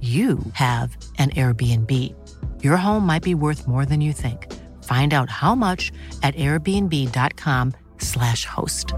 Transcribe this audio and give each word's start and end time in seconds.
you 0.00 0.38
have 0.52 0.96
an 1.18 1.30
Airbnb. 1.30 1.92
Your 2.62 2.76
home 2.76 3.04
might 3.04 3.24
be 3.24 3.34
worth 3.34 3.66
more 3.66 3.84
than 3.84 4.00
you 4.00 4.12
think. 4.12 4.46
Find 4.84 5.12
out 5.12 5.28
how 5.28 5.56
much 5.56 5.90
at 6.22 6.36
airbnb.com/slash 6.36 8.44
host. 8.44 8.94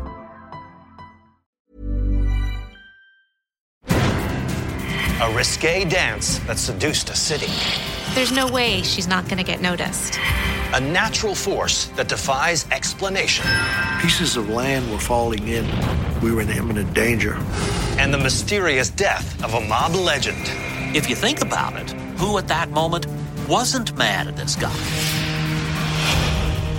A 5.23 5.35
risque 5.35 5.85
dance 5.85 6.39
that 6.41 6.59
seduced 6.59 7.09
a 7.11 7.17
city. 7.17 7.51
There's 8.15 8.33
no 8.33 8.49
way 8.49 8.83
she's 8.83 9.09
not 9.09 9.25
going 9.25 9.39
to 9.39 9.45
get 9.45 9.61
noticed. 9.61 10.19
A 10.73 10.81
natural 10.81 11.35
force 11.35 11.87
that 11.97 12.09
defies 12.09 12.65
explanation. 12.71 13.45
Pieces 14.01 14.37
of 14.37 14.51
land 14.51 14.89
were 14.91 14.99
falling 14.99 15.49
in. 15.49 15.67
We 16.21 16.33
were 16.33 16.43
in 16.43 16.51
imminent 16.51 16.95
danger. 16.95 17.37
And 17.99 18.15
the 18.15 18.19
mysterious 18.19 18.91
death 18.91 19.43
of 19.45 19.55
a 19.55 19.61
mob 19.61 19.95
legend. 19.95 20.51
If 20.93 21.09
you 21.09 21.15
think 21.15 21.41
about 21.41 21.77
it, 21.77 21.93
who 22.19 22.37
at 22.37 22.49
that 22.49 22.71
moment 22.71 23.07
wasn't 23.49 23.97
mad 23.97 24.27
at 24.27 24.37
this 24.37 24.57
guy? 24.57 24.75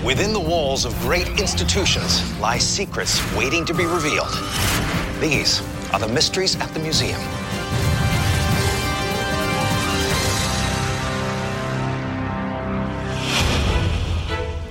Within 0.06 0.34
the 0.34 0.40
walls 0.40 0.84
of 0.84 0.94
great 1.00 1.40
institutions 1.40 2.22
lie 2.38 2.58
secrets 2.58 3.22
waiting 3.36 3.64
to 3.64 3.74
be 3.74 3.86
revealed. 3.86 4.28
These 5.22 5.62
are 5.94 6.00
the 6.00 6.10
mysteries 6.10 6.60
at 6.60 6.74
the 6.74 6.80
museum. 6.80 7.22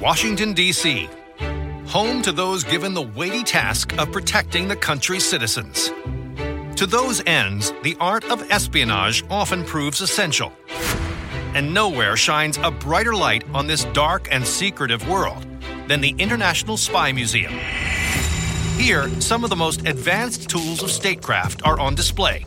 Washington, 0.02 0.52
D.C., 0.52 1.08
home 1.86 2.20
to 2.20 2.33
those 2.33 2.62
given 2.62 2.92
the 2.92 3.02
weighty 3.16 3.42
task 3.42 3.96
of 3.98 4.12
protecting 4.12 4.68
the 4.68 4.77
country's 4.77 5.24
citizens. 5.24 5.91
To 6.81 6.86
those 6.86 7.23
ends, 7.27 7.75
the 7.83 7.95
art 8.00 8.25
of 8.31 8.50
espionage 8.50 9.23
often 9.28 9.64
proves 9.64 10.00
essential. 10.00 10.50
And 11.53 11.75
nowhere 11.75 12.17
shines 12.17 12.56
a 12.62 12.70
brighter 12.70 13.12
light 13.14 13.45
on 13.53 13.67
this 13.67 13.84
dark 13.92 14.28
and 14.33 14.47
secretive 14.47 15.06
world 15.06 15.47
than 15.89 16.01
the 16.01 16.14
International 16.17 16.78
Spy 16.78 17.12
Museum. 17.12 17.52
Here, 18.79 19.11
some 19.20 19.45
of 19.45 19.51
the 19.51 19.57
most 19.57 19.86
advanced 19.86 20.48
tools 20.48 20.83
of 20.83 20.91
statecraft 20.91 21.61
are 21.67 21.79
on 21.79 21.95
display, 21.95 22.46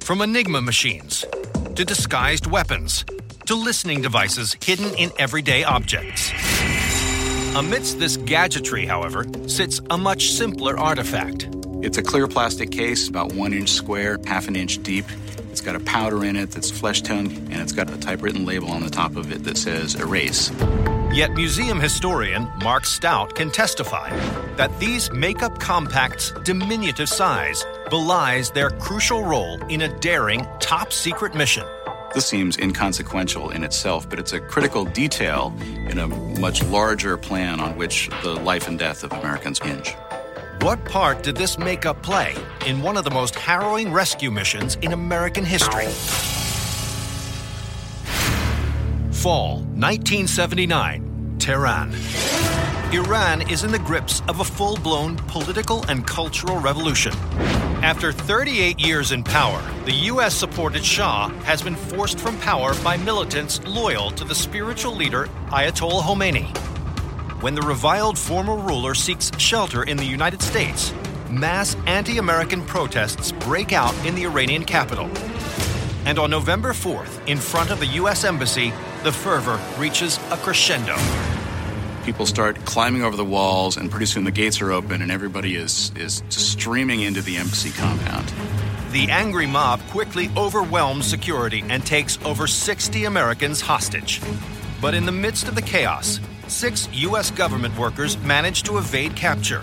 from 0.00 0.22
Enigma 0.22 0.62
machines 0.62 1.26
to 1.74 1.84
disguised 1.84 2.46
weapons 2.46 3.04
to 3.44 3.54
listening 3.54 4.00
devices 4.00 4.56
hidden 4.64 4.94
in 4.94 5.12
everyday 5.18 5.62
objects. 5.62 6.32
Amidst 7.54 7.98
this 7.98 8.16
gadgetry, 8.16 8.86
however, 8.86 9.26
sits 9.46 9.82
a 9.90 9.98
much 9.98 10.30
simpler 10.30 10.78
artifact. 10.78 11.50
It's 11.84 11.98
a 11.98 12.02
clear 12.02 12.26
plastic 12.26 12.70
case, 12.70 13.08
about 13.08 13.34
one 13.34 13.52
inch 13.52 13.68
square, 13.68 14.18
half 14.24 14.48
an 14.48 14.56
inch 14.56 14.82
deep. 14.82 15.04
It's 15.50 15.60
got 15.60 15.76
a 15.76 15.80
powder 15.80 16.24
in 16.24 16.34
it 16.34 16.50
that's 16.50 16.70
flesh 16.70 17.02
toned, 17.02 17.30
and 17.30 17.56
it's 17.60 17.72
got 17.72 17.90
a 17.90 17.98
typewritten 17.98 18.46
label 18.46 18.70
on 18.70 18.82
the 18.82 18.88
top 18.88 19.16
of 19.16 19.30
it 19.30 19.44
that 19.44 19.58
says 19.58 19.94
erase. 19.94 20.50
Yet 21.12 21.32
museum 21.34 21.78
historian 21.78 22.48
Mark 22.62 22.86
Stout 22.86 23.34
can 23.34 23.50
testify 23.50 24.08
that 24.56 24.80
these 24.80 25.12
makeup 25.12 25.60
compacts' 25.60 26.32
diminutive 26.42 27.10
size 27.10 27.66
belies 27.90 28.50
their 28.50 28.70
crucial 28.70 29.22
role 29.22 29.62
in 29.66 29.82
a 29.82 30.00
daring, 30.00 30.46
top 30.60 30.90
secret 30.90 31.34
mission. 31.34 31.66
This 32.14 32.24
seems 32.24 32.56
inconsequential 32.56 33.50
in 33.50 33.62
itself, 33.62 34.08
but 34.08 34.18
it's 34.18 34.32
a 34.32 34.40
critical 34.40 34.86
detail 34.86 35.54
in 35.90 35.98
a 35.98 36.08
much 36.08 36.64
larger 36.64 37.18
plan 37.18 37.60
on 37.60 37.76
which 37.76 38.08
the 38.22 38.36
life 38.36 38.68
and 38.68 38.78
death 38.78 39.04
of 39.04 39.12
Americans 39.12 39.58
hinge. 39.58 39.94
What 40.60 40.84
part 40.86 41.22
did 41.22 41.36
this 41.36 41.58
makeup 41.58 42.02
play 42.02 42.34
in 42.66 42.80
one 42.80 42.96
of 42.96 43.04
the 43.04 43.10
most 43.10 43.34
harrowing 43.34 43.92
rescue 43.92 44.30
missions 44.30 44.76
in 44.76 44.92
American 44.92 45.44
history? 45.44 45.86
Fall 49.12 49.58
1979, 49.76 51.36
Tehran. 51.38 51.94
Iran 52.92 53.42
is 53.50 53.64
in 53.64 53.72
the 53.72 53.78
grips 53.78 54.22
of 54.28 54.40
a 54.40 54.44
full 54.44 54.76
blown 54.76 55.16
political 55.16 55.84
and 55.88 56.06
cultural 56.06 56.58
revolution. 56.58 57.12
After 57.82 58.12
38 58.12 58.80
years 58.80 59.12
in 59.12 59.22
power, 59.22 59.62
the 59.84 59.92
U.S. 60.12 60.34
supported 60.34 60.84
Shah 60.84 61.28
has 61.44 61.60
been 61.60 61.76
forced 61.76 62.18
from 62.18 62.38
power 62.38 62.74
by 62.82 62.96
militants 62.96 63.62
loyal 63.66 64.10
to 64.12 64.24
the 64.24 64.34
spiritual 64.34 64.94
leader 64.94 65.28
Ayatollah 65.48 66.02
Khomeini. 66.02 66.73
When 67.44 67.54
the 67.54 67.60
reviled 67.60 68.18
former 68.18 68.56
ruler 68.56 68.94
seeks 68.94 69.30
shelter 69.38 69.82
in 69.82 69.98
the 69.98 70.04
United 70.06 70.40
States, 70.40 70.94
mass 71.28 71.76
anti 71.86 72.16
American 72.16 72.64
protests 72.64 73.32
break 73.32 73.74
out 73.74 73.94
in 74.06 74.14
the 74.14 74.24
Iranian 74.24 74.64
capital. 74.64 75.10
And 76.06 76.18
on 76.18 76.30
November 76.30 76.72
4th, 76.72 77.20
in 77.28 77.36
front 77.36 77.70
of 77.70 77.80
the 77.80 77.86
U.S. 78.00 78.24
Embassy, 78.24 78.72
the 79.02 79.12
fervor 79.12 79.60
reaches 79.76 80.16
a 80.30 80.38
crescendo. 80.38 80.96
People 82.06 82.24
start 82.24 82.64
climbing 82.64 83.02
over 83.02 83.14
the 83.14 83.26
walls, 83.26 83.76
and 83.76 83.90
pretty 83.90 84.06
soon 84.06 84.24
the 84.24 84.30
gates 84.30 84.62
are 84.62 84.72
open, 84.72 85.02
and 85.02 85.10
everybody 85.10 85.54
is, 85.54 85.92
is 85.96 86.22
streaming 86.30 87.02
into 87.02 87.20
the 87.20 87.36
embassy 87.36 87.72
compound. 87.72 88.32
The 88.92 89.10
angry 89.10 89.46
mob 89.46 89.82
quickly 89.90 90.30
overwhelms 90.34 91.06
security 91.06 91.62
and 91.68 91.84
takes 91.84 92.18
over 92.24 92.46
60 92.46 93.04
Americans 93.04 93.60
hostage. 93.60 94.22
But 94.80 94.94
in 94.94 95.04
the 95.04 95.12
midst 95.12 95.46
of 95.46 95.54
the 95.54 95.62
chaos, 95.62 96.20
six 96.48 96.88
U.S. 96.92 97.30
government 97.30 97.76
workers 97.78 98.18
manage 98.18 98.62
to 98.64 98.78
evade 98.78 99.14
capture. 99.16 99.62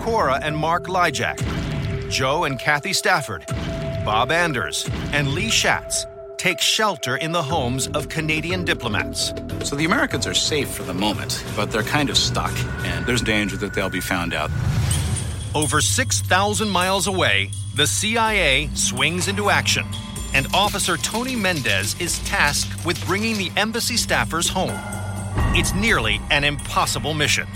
Cora 0.00 0.40
and 0.42 0.56
Mark 0.56 0.86
Lijek, 0.86 1.38
Joe 2.10 2.44
and 2.44 2.58
Kathy 2.58 2.92
Stafford, 2.92 3.44
Bob 4.04 4.32
Anders, 4.32 4.88
and 5.12 5.28
Lee 5.28 5.48
Schatz 5.48 6.06
take 6.38 6.60
shelter 6.60 7.16
in 7.16 7.30
the 7.30 7.42
homes 7.42 7.86
of 7.88 8.08
Canadian 8.08 8.64
diplomats. 8.64 9.32
So 9.62 9.76
the 9.76 9.84
Americans 9.84 10.26
are 10.26 10.34
safe 10.34 10.68
for 10.68 10.82
the 10.82 10.92
moment, 10.92 11.44
but 11.54 11.70
they're 11.70 11.84
kind 11.84 12.10
of 12.10 12.16
stuck, 12.16 12.52
and 12.84 13.06
there's 13.06 13.22
danger 13.22 13.56
that 13.58 13.74
they'll 13.74 13.88
be 13.88 14.00
found 14.00 14.34
out. 14.34 14.50
Over 15.54 15.80
6,000 15.80 16.68
miles 16.68 17.06
away, 17.06 17.50
the 17.76 17.86
CIA 17.86 18.70
swings 18.74 19.28
into 19.28 19.50
action, 19.50 19.86
and 20.34 20.46
Officer 20.52 20.96
Tony 20.96 21.36
Mendez 21.36 21.94
is 22.00 22.18
tasked 22.24 22.84
with 22.84 23.02
bringing 23.06 23.36
the 23.36 23.52
embassy 23.56 23.94
staffers 23.94 24.48
home. 24.48 25.01
It's 25.54 25.74
nearly 25.74 26.18
an 26.30 26.44
impossible 26.44 27.12
mission. 27.12 27.46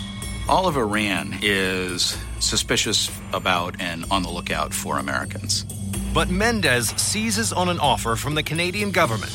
All 0.50 0.68
of 0.68 0.76
Iran 0.76 1.38
is 1.40 2.18
suspicious 2.40 3.10
about 3.32 3.80
and 3.80 4.04
on 4.10 4.22
the 4.22 4.28
lookout 4.28 4.74
for 4.74 4.98
Americans. 4.98 5.64
But 6.12 6.28
Mendez 6.28 6.88
seizes 6.98 7.54
on 7.54 7.70
an 7.70 7.80
offer 7.80 8.14
from 8.14 8.34
the 8.34 8.42
Canadian 8.42 8.90
government. 8.90 9.32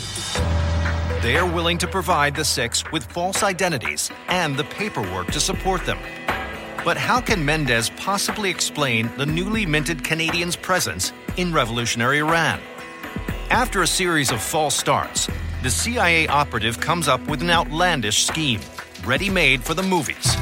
They 1.23 1.37
are 1.37 1.51
willing 1.51 1.79
to 1.79 1.87
provide 1.87 2.35
the 2.35 2.45
six 2.45 2.83
with 2.91 3.03
false 3.11 3.41
identities 3.41 4.11
and 4.27 4.55
the 4.55 4.65
paperwork 4.65 5.31
to 5.31 5.39
support 5.39 5.83
them. 5.87 5.97
But 6.85 6.97
how 6.97 7.19
can 7.19 7.43
Mendez 7.43 7.89
possibly 7.89 8.51
explain 8.51 9.09
the 9.17 9.25
newly 9.25 9.65
minted 9.65 10.03
Canadians' 10.03 10.55
presence 10.55 11.13
in 11.35 11.51
revolutionary 11.51 12.19
Iran? 12.19 12.59
After 13.49 13.81
a 13.81 13.87
series 13.87 14.31
of 14.31 14.39
false 14.39 14.75
starts, 14.75 15.27
the 15.61 15.69
CIA 15.69 16.27
operative 16.27 16.79
comes 16.79 17.07
up 17.07 17.21
with 17.27 17.41
an 17.41 17.51
outlandish 17.51 18.25
scheme, 18.25 18.59
ready 19.05 19.29
made 19.29 19.63
for 19.63 19.75
the 19.75 19.83
movies. 19.83 20.35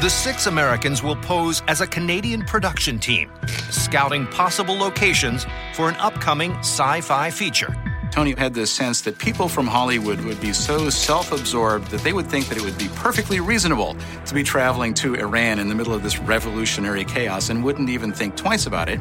The 0.00 0.08
six 0.08 0.46
Americans 0.46 1.02
will 1.02 1.16
pose 1.16 1.62
as 1.68 1.82
a 1.82 1.86
Canadian 1.86 2.42
production 2.42 2.98
team, 2.98 3.30
scouting 3.70 4.26
possible 4.28 4.74
locations 4.74 5.44
for 5.74 5.88
an 5.88 5.96
upcoming 5.96 6.52
sci 6.60 7.02
fi 7.02 7.30
feature. 7.30 7.87
Tony 8.10 8.34
had 8.34 8.54
this 8.54 8.70
sense 8.70 9.02
that 9.02 9.18
people 9.18 9.48
from 9.48 9.66
Hollywood 9.66 10.20
would 10.22 10.40
be 10.40 10.52
so 10.52 10.90
self 10.90 11.30
absorbed 11.32 11.90
that 11.90 12.00
they 12.00 12.12
would 12.12 12.26
think 12.26 12.48
that 12.48 12.56
it 12.56 12.64
would 12.64 12.78
be 12.78 12.88
perfectly 12.96 13.40
reasonable 13.40 13.96
to 14.26 14.34
be 14.34 14.42
traveling 14.42 14.94
to 14.94 15.14
Iran 15.14 15.58
in 15.58 15.68
the 15.68 15.74
middle 15.74 15.94
of 15.94 16.02
this 16.02 16.18
revolutionary 16.18 17.04
chaos 17.04 17.50
and 17.50 17.62
wouldn't 17.62 17.90
even 17.90 18.12
think 18.12 18.36
twice 18.36 18.66
about 18.66 18.88
it. 18.88 19.00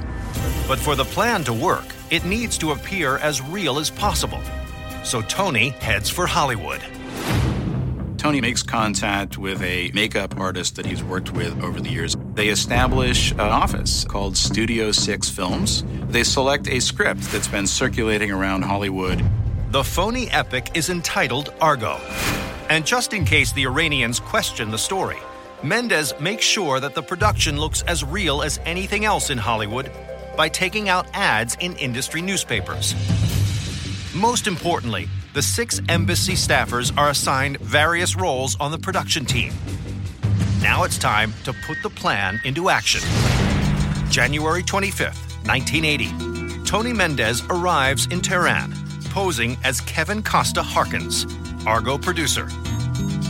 But 0.67 0.79
for 0.79 0.95
the 0.95 1.05
plan 1.05 1.43
to 1.45 1.53
work, 1.53 1.85
it 2.09 2.25
needs 2.25 2.57
to 2.59 2.71
appear 2.71 3.17
as 3.17 3.41
real 3.41 3.79
as 3.79 3.89
possible. 3.89 4.41
So 5.03 5.21
Tony 5.21 5.69
heads 5.69 6.09
for 6.09 6.27
Hollywood. 6.27 6.81
Tony 8.17 8.41
makes 8.41 8.63
contact 8.63 9.37
with 9.37 9.61
a 9.61 9.91
makeup 9.93 10.37
artist 10.37 10.75
that 10.75 10.85
he's 10.85 11.03
worked 11.03 11.31
with 11.31 11.63
over 11.63 11.79
the 11.79 11.89
years. 11.89 12.17
They 12.37 12.49
establish 12.49 13.31
an 13.31 13.39
office 13.39 14.05
called 14.05 14.37
Studio 14.37 14.91
Six 14.91 15.27
Films. 15.27 15.83
They 16.09 16.23
select 16.23 16.67
a 16.67 16.79
script 16.79 17.21
that's 17.31 17.47
been 17.47 17.65
circulating 17.65 18.29
around 18.29 18.61
Hollywood. 18.61 19.25
The 19.71 19.83
phony 19.83 20.29
epic 20.29 20.69
is 20.75 20.91
entitled 20.91 21.51
Argo. 21.59 21.99
And 22.69 22.85
just 22.85 23.13
in 23.13 23.25
case 23.25 23.53
the 23.53 23.65
Iranians 23.65 24.19
question 24.19 24.69
the 24.69 24.77
story, 24.77 25.17
Mendez 25.63 26.13
makes 26.19 26.45
sure 26.45 26.79
that 26.79 26.93
the 26.93 27.01
production 27.01 27.59
looks 27.59 27.81
as 27.87 28.03
real 28.03 28.43
as 28.43 28.59
anything 28.65 29.03
else 29.03 29.31
in 29.31 29.39
Hollywood 29.39 29.91
by 30.35 30.47
taking 30.47 30.89
out 30.89 31.07
ads 31.15 31.57
in 31.59 31.75
industry 31.77 32.21
newspapers. 32.21 32.93
Most 34.13 34.45
importantly, 34.45 35.09
the 35.33 35.41
six 35.41 35.81
embassy 35.89 36.33
staffers 36.33 36.95
are 36.99 37.09
assigned 37.09 37.57
various 37.61 38.15
roles 38.15 38.55
on 38.59 38.69
the 38.69 38.77
production 38.77 39.25
team. 39.25 39.53
Now 40.67 40.83
it's 40.83 40.97
time 40.97 41.33
to 41.45 41.53
put 41.53 41.81
the 41.81 41.89
plan 41.89 42.41
into 42.43 42.69
action. 42.69 42.99
January 44.09 44.61
25th, 44.61 45.47
1980. 45.47 46.65
Tony 46.65 46.91
Mendez 46.91 47.41
arrives 47.49 48.07
in 48.07 48.19
Tehran, 48.19 48.73
posing 49.05 49.55
as 49.63 49.79
Kevin 49.79 50.21
Costa 50.21 50.61
Harkins, 50.61 51.25
Argo 51.65 51.97
producer. 51.97 52.49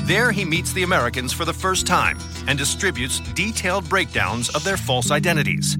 There 0.08 0.32
he 0.32 0.46
meets 0.46 0.74
the 0.74 0.82
Americans 0.82 1.32
for 1.32 1.46
the 1.46 1.54
first 1.54 1.86
time 1.86 2.18
and 2.48 2.58
distributes 2.58 3.20
detailed 3.36 3.88
breakdowns 3.88 4.50
of 4.56 4.64
their 4.64 4.76
false 4.76 5.12
identities. 5.12 5.78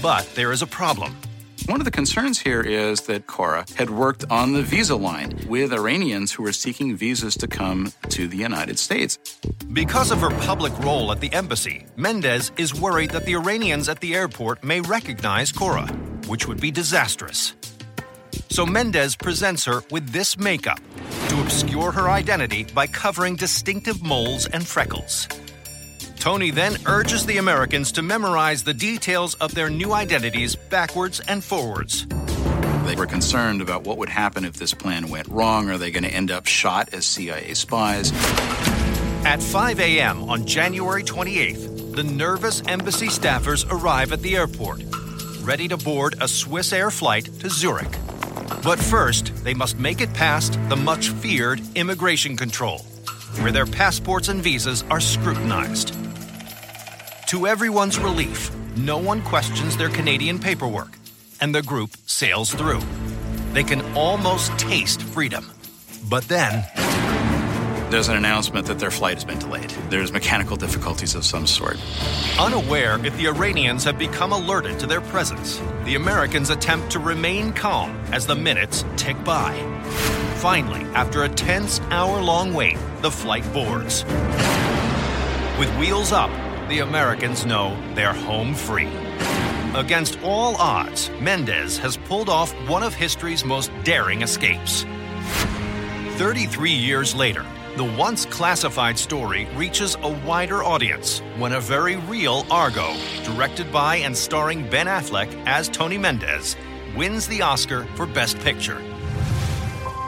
But 0.00 0.26
there 0.34 0.50
is 0.50 0.62
a 0.62 0.66
problem. 0.66 1.14
One 1.66 1.80
of 1.80 1.84
the 1.84 1.90
concerns 1.90 2.38
here 2.38 2.60
is 2.60 3.00
that 3.02 3.26
Cora 3.26 3.66
had 3.76 3.90
worked 3.90 4.24
on 4.30 4.52
the 4.52 4.62
visa 4.62 4.94
line 4.94 5.36
with 5.48 5.72
Iranians 5.72 6.30
who 6.30 6.44
were 6.44 6.52
seeking 6.52 6.96
visas 6.96 7.36
to 7.38 7.48
come 7.48 7.92
to 8.10 8.28
the 8.28 8.36
United 8.36 8.78
States. 8.78 9.18
Because 9.72 10.12
of 10.12 10.20
her 10.20 10.30
public 10.46 10.72
role 10.78 11.10
at 11.10 11.18
the 11.18 11.32
embassy, 11.32 11.84
Mendez 11.96 12.52
is 12.56 12.72
worried 12.72 13.10
that 13.10 13.24
the 13.24 13.34
Iranians 13.34 13.88
at 13.88 13.98
the 13.98 14.14
airport 14.14 14.62
may 14.62 14.80
recognize 14.80 15.50
Cora, 15.50 15.88
which 16.28 16.46
would 16.46 16.60
be 16.60 16.70
disastrous. 16.70 17.54
So 18.48 18.64
Mendez 18.64 19.16
presents 19.16 19.64
her 19.64 19.82
with 19.90 20.10
this 20.10 20.38
makeup 20.38 20.78
to 21.30 21.40
obscure 21.40 21.90
her 21.90 22.08
identity 22.08 22.62
by 22.62 22.86
covering 22.86 23.34
distinctive 23.34 24.04
moles 24.04 24.46
and 24.46 24.64
freckles. 24.64 25.26
Tony 26.26 26.50
then 26.50 26.76
urges 26.86 27.24
the 27.24 27.36
Americans 27.36 27.92
to 27.92 28.02
memorize 28.02 28.64
the 28.64 28.74
details 28.74 29.34
of 29.34 29.54
their 29.54 29.70
new 29.70 29.92
identities 29.92 30.56
backwards 30.56 31.20
and 31.28 31.44
forwards. 31.44 32.04
They 32.84 32.96
were 32.96 33.06
concerned 33.06 33.62
about 33.62 33.84
what 33.84 33.96
would 33.98 34.08
happen 34.08 34.44
if 34.44 34.54
this 34.54 34.74
plan 34.74 35.08
went 35.08 35.28
wrong. 35.28 35.70
Are 35.70 35.78
they 35.78 35.92
going 35.92 36.02
to 36.02 36.10
end 36.10 36.32
up 36.32 36.46
shot 36.46 36.92
as 36.92 37.06
CIA 37.06 37.54
spies? 37.54 38.10
At 39.24 39.40
5 39.40 39.78
a.m. 39.78 40.28
on 40.28 40.44
January 40.46 41.04
28th, 41.04 41.94
the 41.94 42.02
nervous 42.02 42.60
embassy 42.66 43.06
staffers 43.06 43.64
arrive 43.70 44.12
at 44.12 44.20
the 44.20 44.34
airport, 44.34 44.82
ready 45.42 45.68
to 45.68 45.76
board 45.76 46.14
a 46.14 46.26
Swissair 46.26 46.92
flight 46.92 47.26
to 47.38 47.48
Zurich. 47.48 47.96
But 48.64 48.80
first, 48.80 49.32
they 49.44 49.54
must 49.54 49.78
make 49.78 50.00
it 50.00 50.12
past 50.12 50.58
the 50.68 50.76
much 50.76 51.10
feared 51.10 51.62
immigration 51.76 52.36
control, 52.36 52.78
where 53.42 53.52
their 53.52 53.64
passports 53.64 54.26
and 54.26 54.42
visas 54.42 54.82
are 54.90 54.98
scrutinized. 54.98 55.96
To 57.26 57.48
everyone's 57.48 57.98
relief, 57.98 58.54
no 58.76 58.98
one 58.98 59.20
questions 59.20 59.76
their 59.76 59.88
Canadian 59.88 60.38
paperwork, 60.38 60.96
and 61.40 61.52
the 61.52 61.60
group 61.60 61.90
sails 62.06 62.54
through. 62.54 62.80
They 63.52 63.64
can 63.64 63.82
almost 63.96 64.56
taste 64.58 65.02
freedom. 65.02 65.50
But 66.08 66.28
then, 66.28 66.64
There's 67.90 68.08
an 68.08 68.16
announcement 68.16 68.66
that 68.66 68.78
their 68.80 68.90
flight 68.90 69.14
has 69.14 69.24
been 69.24 69.38
delayed. 69.38 69.70
There's 69.90 70.12
mechanical 70.12 70.56
difficulties 70.56 71.14
of 71.14 71.24
some 71.24 71.46
sort. 71.46 71.78
unaware 72.38 73.04
if 73.04 73.16
the 73.16 73.26
Iranians 73.28 73.84
have 73.84 73.96
become 73.98 74.32
alerted 74.32 74.78
to 74.80 74.86
their 74.86 75.00
presence, 75.00 75.60
the 75.84 75.94
Americans 75.94 76.50
attempt 76.50 76.90
to 76.92 76.98
remain 77.00 77.52
calm 77.52 77.90
as 78.12 78.26
the 78.26 78.34
minutes 78.34 78.84
tick 78.96 79.16
by. 79.24 79.52
Finally, 80.36 80.82
after 80.94 81.24
a 81.24 81.28
tense 81.28 81.80
hour 81.90 82.20
long 82.20 82.54
wait, 82.54 82.76
the 83.02 83.10
flight 83.10 83.44
boards. 83.52 84.04
With 85.58 85.72
wheels 85.78 86.12
up, 86.12 86.30
the 86.68 86.80
Americans 86.80 87.46
know 87.46 87.76
they're 87.94 88.12
home 88.12 88.54
free. 88.54 88.90
Against 89.74 90.18
all 90.22 90.56
odds, 90.56 91.10
Mendez 91.20 91.78
has 91.78 91.96
pulled 91.96 92.28
off 92.28 92.52
one 92.68 92.82
of 92.82 92.94
history's 92.94 93.44
most 93.44 93.70
daring 93.84 94.22
escapes. 94.22 94.84
33 96.16 96.72
years 96.72 97.14
later, 97.14 97.44
the 97.76 97.84
once 97.84 98.24
classified 98.24 98.98
story 98.98 99.46
reaches 99.54 99.96
a 100.02 100.08
wider 100.24 100.64
audience 100.64 101.20
when 101.36 101.52
a 101.52 101.60
very 101.60 101.96
real 101.96 102.46
Argo, 102.50 102.94
directed 103.22 103.70
by 103.70 103.96
and 103.96 104.16
starring 104.16 104.68
Ben 104.68 104.86
Affleck 104.86 105.30
as 105.46 105.68
Tony 105.68 105.98
Mendez, 105.98 106.56
wins 106.96 107.28
the 107.28 107.42
Oscar 107.42 107.84
for 107.94 108.06
Best 108.06 108.38
Picture. 108.40 108.82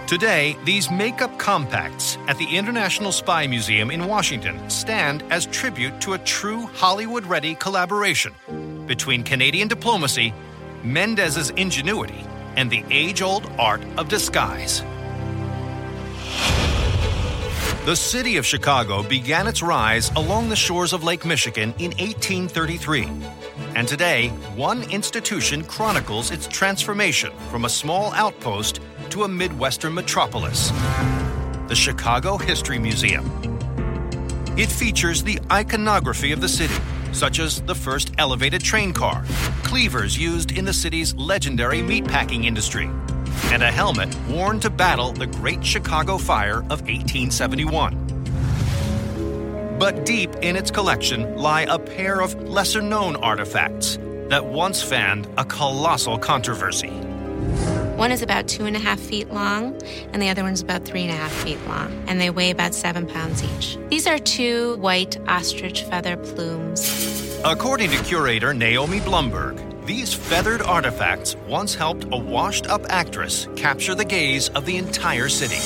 Today, 0.09 0.57
these 0.65 0.91
makeup 0.91 1.39
compacts 1.39 2.17
at 2.29 2.39
the 2.39 2.57
International 2.57 3.13
Spy 3.13 3.47
Museum 3.47 3.91
in 3.91 4.07
Washington 4.07 4.71
stand 4.71 5.23
as 5.29 5.45
tribute 5.45 6.01
to 6.01 6.15
a 6.15 6.19
true 6.21 6.63
Hollywood 6.69 7.27
ready 7.27 7.55
collaboration 7.55 8.33
between 8.87 9.23
Canadian 9.23 9.69
diplomacy, 9.69 10.33
Mendez's 10.83 11.51
ingenuity, 11.51 12.25
and 12.57 12.71
the 12.71 12.83
age 12.91 13.21
old 13.21 13.53
art 13.59 13.83
of 13.99 14.09
disguise. 14.09 14.83
The 17.85 17.95
city 17.95 18.39
of 18.39 18.47
Chicago 18.47 19.03
began 19.03 19.47
its 19.47 19.63
rise 19.63 20.11
along 20.17 20.49
the 20.49 20.57
shores 20.57 20.95
of 20.95 21.05
Lake 21.05 21.27
Michigan 21.27 21.75
in 21.79 21.91
1833. 21.99 23.11
And 23.75 23.87
today, 23.87 24.29
one 24.57 24.85
institution 24.91 25.65
chronicles 25.65 26.31
its 26.31 26.47
transformation 26.47 27.31
from 27.51 27.67
a 27.67 27.69
small 27.69 28.15
outpost 28.15 28.81
to 29.11 29.25
a 29.25 29.29
Midwestern 29.29 29.95
metropolis 29.95 30.71
the 31.69 31.75
Chicago 31.75 32.39
History 32.39 32.79
Museum. 32.79 33.31
It 34.57 34.71
features 34.71 35.23
the 35.23 35.39
iconography 35.53 36.33
of 36.33 36.41
the 36.41 36.49
city, 36.49 36.75
such 37.13 37.39
as 37.39 37.61
the 37.63 37.75
first 37.75 38.11
elevated 38.17 38.63
train 38.63 38.95
car, 38.95 39.23
cleavers 39.65 40.17
used 40.17 40.51
in 40.57 40.65
the 40.65 40.73
city's 40.73 41.15
legendary 41.17 41.81
meatpacking 41.81 42.47
industry, 42.47 42.91
and 43.53 43.63
a 43.63 43.71
helmet 43.71 44.15
worn 44.29 44.61
to 44.61 44.71
battle 44.71 45.13
the 45.13 45.27
Great 45.27 45.63
Chicago 45.65 46.17
Fire 46.17 46.61
of 46.71 46.81
1871. 46.81 48.09
But 49.79 50.07
deep 50.07 50.35
in 50.37 50.57
its 50.57 50.71
collection 50.71 51.37
lie 51.37 51.67
a 51.69 51.79
pair 51.79 52.21
of 52.21 52.35
lesser 52.49 52.81
known 52.81 53.15
artifacts 53.17 53.99
that 54.29 54.47
once 54.47 54.83
fanned 54.83 55.29
a 55.37 55.45
colossal 55.45 56.19
controversy. 56.19 57.08
One 57.99 58.13
is 58.13 58.23
about 58.23 58.47
two 58.47 58.65
and 58.65 58.77
a 58.77 58.79
half 58.79 59.01
feet 59.01 59.29
long, 59.33 59.77
and 60.13 60.23
the 60.23 60.29
other 60.29 60.45
one's 60.45 60.61
about 60.61 60.85
three 60.85 61.03
and 61.03 61.11
a 61.11 61.17
half 61.17 61.33
feet 61.33 61.59
long, 61.67 62.05
and 62.07 62.21
they 62.21 62.31
weigh 62.31 62.51
about 62.51 62.73
seven 62.73 63.09
pounds 63.09 63.43
each. 63.43 63.77
These 63.91 64.07
are 64.07 64.21
two 64.21 64.77
white 64.77 65.19
ostrich 65.27 65.83
feather 65.83 66.17
plumes. 66.17 67.41
According 67.45 67.91
to 67.91 68.01
curator 68.05 68.55
Naomi 68.55 69.01
Blumberg, 69.01 69.61
these 69.85 70.15
feathered 70.15 70.63
artifacts 70.63 71.35
once 71.49 71.75
helped 71.75 72.05
a 72.13 72.17
washed 72.17 72.69
up 72.69 72.87
actress 72.89 73.49
capture 73.57 73.97
the 73.97 74.05
gaze 74.05 74.49
of 74.51 74.65
the 74.65 74.77
entire 74.77 75.29
city. 75.29 75.59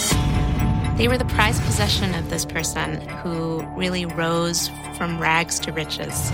They 0.97 1.09
were 1.09 1.19
the 1.19 1.27
prized 1.27 1.63
possession 1.65 2.15
of 2.15 2.31
this 2.31 2.47
person 2.47 3.03
who 3.09 3.61
really 3.77 4.07
rose 4.07 4.71
from 4.97 5.21
rags 5.21 5.61
to 5.61 5.73
riches. 5.73 6.33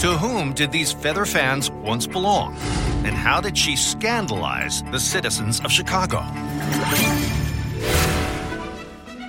To 0.00 0.18
whom 0.18 0.52
did 0.52 0.70
these 0.70 0.92
feather 0.92 1.24
fans 1.24 1.70
once 1.70 2.06
belong? 2.06 2.56
And 3.04 3.14
how 3.14 3.40
did 3.40 3.56
she 3.56 3.76
scandalize 3.76 4.82
the 4.90 5.00
citizens 5.00 5.60
of 5.60 5.70
Chicago? 5.70 6.20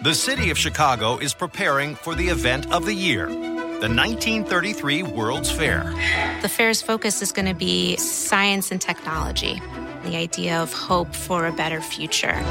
The 0.04 0.14
city 0.14 0.50
of 0.50 0.58
Chicago 0.58 1.18
is 1.18 1.34
preparing 1.34 1.96
for 1.96 2.14
the 2.14 2.28
event 2.28 2.72
of 2.72 2.86
the 2.86 2.94
year, 2.94 3.28
the 3.28 3.90
1933 3.90 5.04
World's 5.04 5.50
Fair. 5.50 5.94
The 6.42 6.50
fair's 6.50 6.82
focus 6.82 7.22
is 7.22 7.32
going 7.32 7.48
to 7.48 7.56
be 7.56 7.96
science 7.98 8.72
and 8.72 8.82
technology, 8.82 9.62
the 10.04 10.16
idea 10.16 10.62
of 10.62 10.74
hope 10.74 11.16
for 11.16 11.48
a 11.48 11.52
better 11.52 11.82
future. 11.82 12.44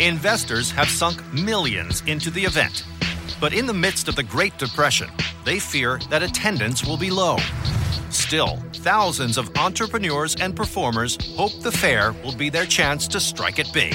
Investors 0.00 0.70
have 0.72 0.88
sunk 0.88 1.22
millions 1.32 2.02
into 2.06 2.30
the 2.30 2.44
event. 2.44 2.84
But 3.40 3.52
in 3.52 3.66
the 3.66 3.74
midst 3.74 4.08
of 4.08 4.16
the 4.16 4.22
Great 4.22 4.56
Depression, 4.56 5.10
they 5.44 5.58
fear 5.58 6.00
that 6.08 6.22
attendance 6.22 6.84
will 6.84 6.96
be 6.96 7.10
low. 7.10 7.36
Still, 8.08 8.56
thousands 8.72 9.36
of 9.36 9.54
entrepreneurs 9.58 10.36
and 10.36 10.56
performers 10.56 11.18
hope 11.36 11.52
the 11.60 11.70
fair 11.70 12.12
will 12.24 12.34
be 12.34 12.48
their 12.48 12.64
chance 12.64 13.06
to 13.08 13.20
strike 13.20 13.58
it 13.58 13.70
big. 13.74 13.94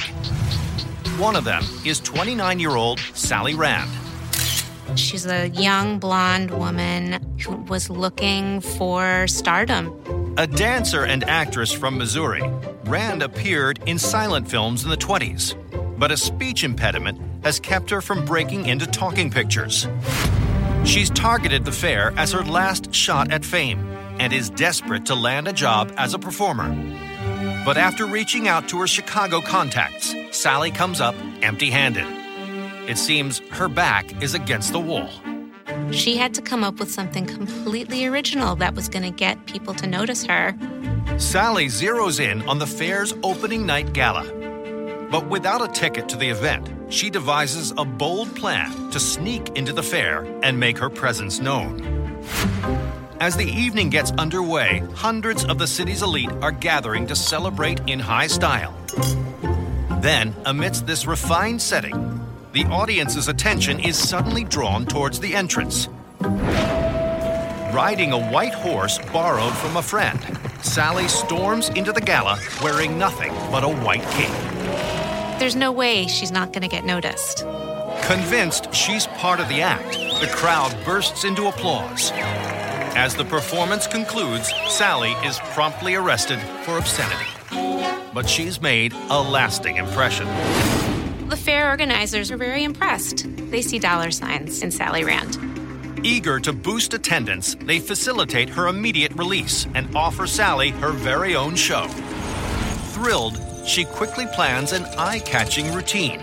One 1.18 1.36
of 1.36 1.44
them 1.44 1.64
is 1.84 2.00
29 2.00 2.60
year 2.60 2.76
old 2.76 3.00
Sally 3.14 3.56
Rand. 3.56 3.90
She's 4.96 5.26
a 5.26 5.48
young 5.50 5.98
blonde 5.98 6.52
woman 6.52 7.38
who 7.40 7.56
was 7.56 7.90
looking 7.90 8.62
for 8.62 9.26
stardom. 9.28 10.34
A 10.38 10.46
dancer 10.46 11.06
and 11.06 11.24
actress 11.24 11.72
from 11.72 11.98
Missouri, 11.98 12.44
Rand 12.86 13.24
appeared 13.24 13.80
in 13.88 13.98
silent 13.98 14.50
films 14.50 14.84
in 14.84 14.90
the 14.90 14.98
20s, 14.98 15.56
but 15.98 16.12
a 16.12 16.18
speech 16.18 16.64
impediment 16.64 17.20
has 17.44 17.60
kept 17.60 17.90
her 17.90 18.02
from 18.02 18.26
breaking 18.26 18.68
into 18.68 18.86
talking 18.86 19.30
pictures. 19.30 19.88
She's 20.84 21.10
targeted 21.10 21.66
the 21.66 21.72
fair 21.72 22.14
as 22.18 22.32
her 22.32 22.44
last 22.44 22.94
shot 22.94 23.32
at 23.32 23.46
fame 23.46 23.80
and 24.20 24.34
is 24.34 24.50
desperate 24.50 25.06
to 25.08 25.16
land 25.16 25.48
a 25.48 25.54
job 25.54 25.94
as 25.98 26.14
a 26.14 26.20
performer. 26.20 26.70
But 27.64 27.78
after 27.78 28.06
reaching 28.06 28.48
out 28.48 28.68
to 28.70 28.80
her 28.80 28.88
Chicago 28.88 29.42
contacts, 29.42 30.16
Sally 30.32 30.72
comes 30.72 31.00
up 31.00 31.16
empty 31.42 31.70
handed. 31.70 32.06
It 32.90 32.98
seems 32.98 33.40
her 33.52 33.68
back 33.68 34.22
is 34.24 34.34
against 34.34 34.74
the 34.74 34.80
wall. 34.80 35.10
She 35.92 36.18
had 36.18 36.34
to 36.34 36.42
come 36.42 36.64
up 36.64 36.80
with 36.80 36.92
something 36.92 37.26
completely 37.26 38.06
original 38.06 38.56
that 38.58 38.74
was 38.74 38.90
going 38.90 39.04
to 39.04 39.12
get 39.12 39.46
people 39.46 39.74
to 39.76 39.88
notice 39.88 40.26
her. 40.26 40.56
Sally 41.18 41.68
zeroes 41.68 42.20
in 42.20 42.42
on 42.50 42.60
the 42.60 42.68
fair's 42.68 43.14
opening 43.24 43.66
night 43.66 43.94
gala. 43.94 44.51
But 45.12 45.28
without 45.28 45.62
a 45.62 45.68
ticket 45.68 46.08
to 46.10 46.16
the 46.16 46.30
event, 46.30 46.72
she 46.88 47.10
devises 47.10 47.74
a 47.78 47.84
bold 47.84 48.34
plan 48.34 48.90
to 48.92 49.00
sneak 49.00 49.50
into 49.58 49.74
the 49.74 49.84
fair 49.84 50.26
and 50.42 50.58
make 50.58 50.78
her 50.78 50.90
presence 50.90 51.42
known. 51.42 52.24
As 53.20 53.36
the 53.36 53.46
evening 53.46 53.90
gets 53.90 54.12
underway, 54.12 54.82
hundreds 54.96 55.44
of 55.44 55.58
the 55.58 55.68
city's 55.68 56.02
elite 56.02 56.32
are 56.42 56.54
gathering 56.54 57.08
to 57.08 57.16
celebrate 57.16 57.82
in 57.90 58.00
high 58.00 58.28
style. 58.28 58.74
Then, 60.00 60.34
amidst 60.46 60.88
this 60.88 61.06
refined 61.06 61.62
setting, 61.62 62.22
the 62.54 62.64
audience's 62.66 63.28
attention 63.28 63.82
is 63.82 63.98
suddenly 63.98 64.46
drawn 64.46 64.86
towards 64.86 65.20
the 65.20 65.36
entrance. 65.36 65.90
Riding 67.74 68.14
a 68.14 68.30
white 68.32 68.54
horse 68.54 68.98
borrowed 69.12 69.54
from 69.58 69.76
a 69.76 69.82
friend, 69.82 70.20
Sally 70.62 71.10
storms 71.10 71.68
into 71.70 71.92
the 71.92 72.02
gala 72.02 72.40
wearing 72.64 72.98
nothing 72.98 73.34
but 73.52 73.66
a 73.66 73.70
white 73.70 74.04
cape. 74.12 74.61
There's 75.42 75.56
no 75.56 75.72
way 75.72 76.06
she's 76.06 76.32
not 76.32 76.54
going 76.54 76.62
to 76.62 76.68
get 76.68 76.86
noticed. 76.86 77.40
Convinced 78.04 78.72
she's 78.76 79.08
part 79.08 79.40
of 79.40 79.50
the 79.50 79.60
act, 79.60 79.94
the 80.22 80.32
crowd 80.32 80.72
bursts 80.86 81.24
into 81.24 81.48
applause. 81.48 82.12
As 82.14 83.16
the 83.16 83.26
performance 83.26 83.88
concludes, 83.88 84.54
Sally 84.68 85.14
is 85.26 85.40
promptly 85.40 85.96
arrested 85.96 86.40
for 86.62 86.78
obscenity. 86.78 87.26
But 88.14 88.30
she's 88.30 88.62
made 88.62 88.94
a 89.10 89.20
lasting 89.20 89.78
impression. 89.78 90.28
The 91.28 91.36
fair 91.36 91.70
organizers 91.70 92.30
are 92.30 92.38
very 92.38 92.64
impressed. 92.64 93.26
They 93.50 93.64
see 93.64 93.80
dollar 93.80 94.12
signs 94.12 94.62
in 94.62 94.70
Sally 94.70 95.04
Rand. 95.04 95.40
Eager 96.06 96.40
to 96.40 96.54
boost 96.54 96.94
attendance, 96.94 97.56
they 97.56 97.80
facilitate 97.80 98.50
her 98.50 98.68
immediate 98.68 99.14
release 99.14 99.66
and 99.74 99.96
offer 99.96 100.28
Sally 100.28 100.70
her 100.70 100.92
very 100.92 101.36
own 101.36 101.56
show. 101.56 101.88
Thrilled, 102.94 103.38
she 103.66 103.86
quickly 103.86 104.26
plans 104.28 104.72
an 104.72 104.86
eye 104.98 105.20
catching 105.20 105.74
routine. 105.74 106.20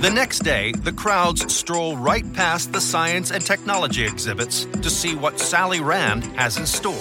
The 0.00 0.10
next 0.12 0.40
day, 0.40 0.72
the 0.72 0.92
crowds 0.92 1.54
stroll 1.54 1.96
right 1.96 2.24
past 2.32 2.72
the 2.72 2.80
science 2.80 3.30
and 3.30 3.44
technology 3.44 4.04
exhibits 4.04 4.64
to 4.64 4.90
see 4.90 5.14
what 5.14 5.38
Sally 5.38 5.80
Rand 5.80 6.24
has 6.36 6.56
in 6.56 6.66
store. 6.66 6.92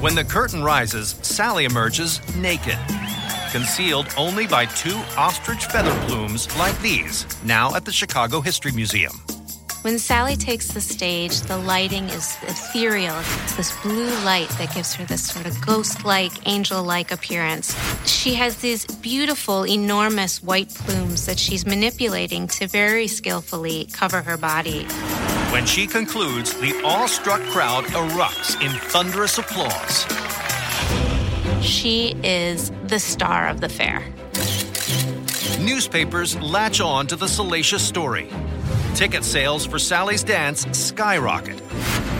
When 0.00 0.14
the 0.14 0.24
curtain 0.24 0.62
rises, 0.62 1.16
Sally 1.22 1.64
emerges 1.64 2.20
naked, 2.36 2.78
concealed 3.52 4.06
only 4.16 4.46
by 4.46 4.66
two 4.66 4.96
ostrich 5.16 5.64
feather 5.66 5.94
plumes 6.06 6.48
like 6.58 6.80
these, 6.80 7.26
now 7.44 7.74
at 7.74 7.84
the 7.84 7.92
Chicago 7.92 8.40
History 8.40 8.72
Museum. 8.72 9.20
When 9.82 10.00
Sally 10.00 10.34
takes 10.34 10.72
the 10.72 10.80
stage, 10.80 11.40
the 11.42 11.56
lighting 11.56 12.08
is 12.10 12.36
ethereal. 12.42 13.16
It's 13.44 13.56
this 13.56 13.80
blue 13.80 14.10
light 14.24 14.48
that 14.58 14.74
gives 14.74 14.92
her 14.94 15.04
this 15.04 15.24
sort 15.24 15.46
of 15.46 15.58
ghost 15.64 16.04
like, 16.04 16.32
angel 16.48 16.82
like 16.82 17.12
appearance. 17.12 17.76
She 18.04 18.34
has 18.34 18.56
these 18.56 18.86
beautiful, 18.86 19.64
enormous 19.64 20.42
white 20.42 20.68
plumes 20.70 21.26
that 21.26 21.38
she's 21.38 21.64
manipulating 21.64 22.48
to 22.48 22.66
very 22.66 23.06
skillfully 23.06 23.86
cover 23.92 24.20
her 24.20 24.36
body. 24.36 24.84
When 25.52 25.64
she 25.64 25.86
concludes, 25.86 26.54
the 26.54 26.74
awestruck 26.84 27.40
crowd 27.52 27.84
erupts 27.84 28.60
in 28.60 28.72
thunderous 28.90 29.38
applause. 29.38 30.04
She 31.64 32.16
is 32.24 32.72
the 32.88 32.98
star 32.98 33.46
of 33.46 33.60
the 33.60 33.68
fair. 33.68 34.04
Newspapers 35.64 36.36
latch 36.40 36.80
on 36.80 37.06
to 37.06 37.16
the 37.16 37.28
salacious 37.28 37.86
story. 37.86 38.28
Ticket 38.94 39.24
sales 39.24 39.64
for 39.66 39.78
Sally's 39.78 40.24
dance 40.24 40.66
skyrocket, 40.76 41.60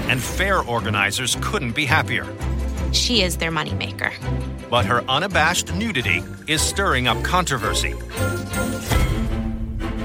and 0.08 0.22
fair 0.22 0.60
organizers 0.62 1.36
couldn't 1.40 1.72
be 1.72 1.86
happier. 1.86 2.26
She 2.92 3.22
is 3.22 3.36
their 3.36 3.50
moneymaker. 3.50 4.12
But 4.70 4.86
her 4.86 5.02
unabashed 5.08 5.74
nudity 5.74 6.22
is 6.46 6.60
stirring 6.60 7.08
up 7.08 7.22
controversy. 7.22 7.94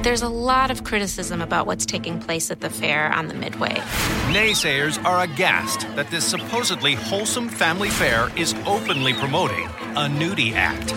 There's 0.03 0.21
a 0.21 0.27
lot 0.27 0.69
of 0.69 0.83
criticism 0.83 1.41
about 1.41 1.65
what's 1.65 1.85
taking 1.85 2.19
place 2.19 2.51
at 2.51 2.59
the 2.59 2.69
fair 2.69 3.09
on 3.13 3.29
the 3.29 3.33
Midway. 3.33 3.75
Naysayers 4.33 5.01
are 5.05 5.23
aghast 5.23 5.87
that 5.95 6.11
this 6.11 6.25
supposedly 6.25 6.93
wholesome 6.93 7.47
family 7.47 7.89
fair 7.89 8.29
is 8.35 8.53
openly 8.65 9.13
promoting 9.13 9.65
a 9.95 10.09
nudie 10.09 10.53
act. 10.55 10.91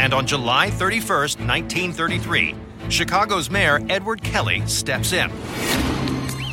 And 0.00 0.14
on 0.14 0.26
July 0.26 0.70
31st, 0.70 1.46
1933, 1.46 2.54
Chicago's 2.90 3.50
Mayor 3.50 3.80
Edward 3.88 4.22
Kelly 4.22 4.66
steps 4.66 5.12
in. 5.12 5.30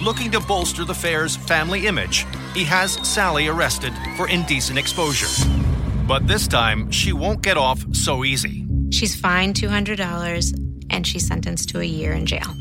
Looking 0.04 0.32
to 0.32 0.40
bolster 0.42 0.84
the 0.84 0.94
fair's 0.94 1.36
family 1.36 1.88
image, 1.88 2.26
he 2.54 2.64
has 2.66 2.94
Sally 3.08 3.48
arrested 3.48 3.94
for 4.18 4.28
indecent 4.28 4.78
exposure. 4.78 5.50
But 6.08 6.28
this 6.28 6.48
time, 6.48 6.92
she 6.92 7.14
won't 7.14 7.42
get 7.42 7.58
off 7.58 7.84
so 7.96 8.24
easy. 8.24 8.68
She's 8.92 9.16
fined 9.16 9.56
$200 9.56 10.86
and 10.90 11.08
she's 11.08 11.26
sentenced 11.26 11.70
to 11.70 11.80
a 11.80 11.86
year 11.86 12.14
in 12.14 12.26
jail. 12.26 12.54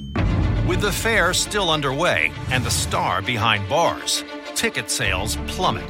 With 0.66 0.80
the 0.80 0.92
fair 0.92 1.34
still 1.34 1.70
underway 1.70 2.32
and 2.50 2.64
the 2.64 2.70
star 2.70 3.20
behind 3.20 3.68
bars, 3.68 4.24
ticket 4.54 4.88
sales 4.88 5.36
plummet. 5.46 5.86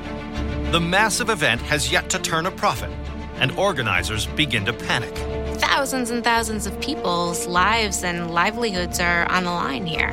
The 0.73 0.81
massive 0.81 1.31
event 1.31 1.61
has 1.63 1.93
yet 1.93 2.11
to 2.11 2.19
turn 2.19 2.47
a 2.47 2.51
profit, 2.51 2.91
and 3.37 3.53
organizers 3.53 4.27
begin 4.27 4.65
to 4.65 4.73
panic. 4.73 5.34
Thousands 5.59 6.11
and 6.11 6.25
thousands 6.25 6.67
of 6.67 6.79
people's 6.81 7.47
lives 7.47 8.05
and 8.05 8.33
livelihoods 8.33 9.01
are 9.01 9.31
on 9.31 9.45
the 9.45 9.51
line 9.51 9.87
here. 9.87 10.11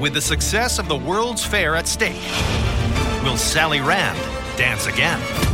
With 0.00 0.14
the 0.14 0.20
success 0.20 0.78
of 0.78 0.88
the 0.88 0.96
World's 0.96 1.44
Fair 1.44 1.76
at 1.76 1.86
stake, 1.86 2.22
will 3.22 3.36
Sally 3.36 3.80
Rand 3.80 4.18
dance 4.56 4.86
again? 4.86 5.51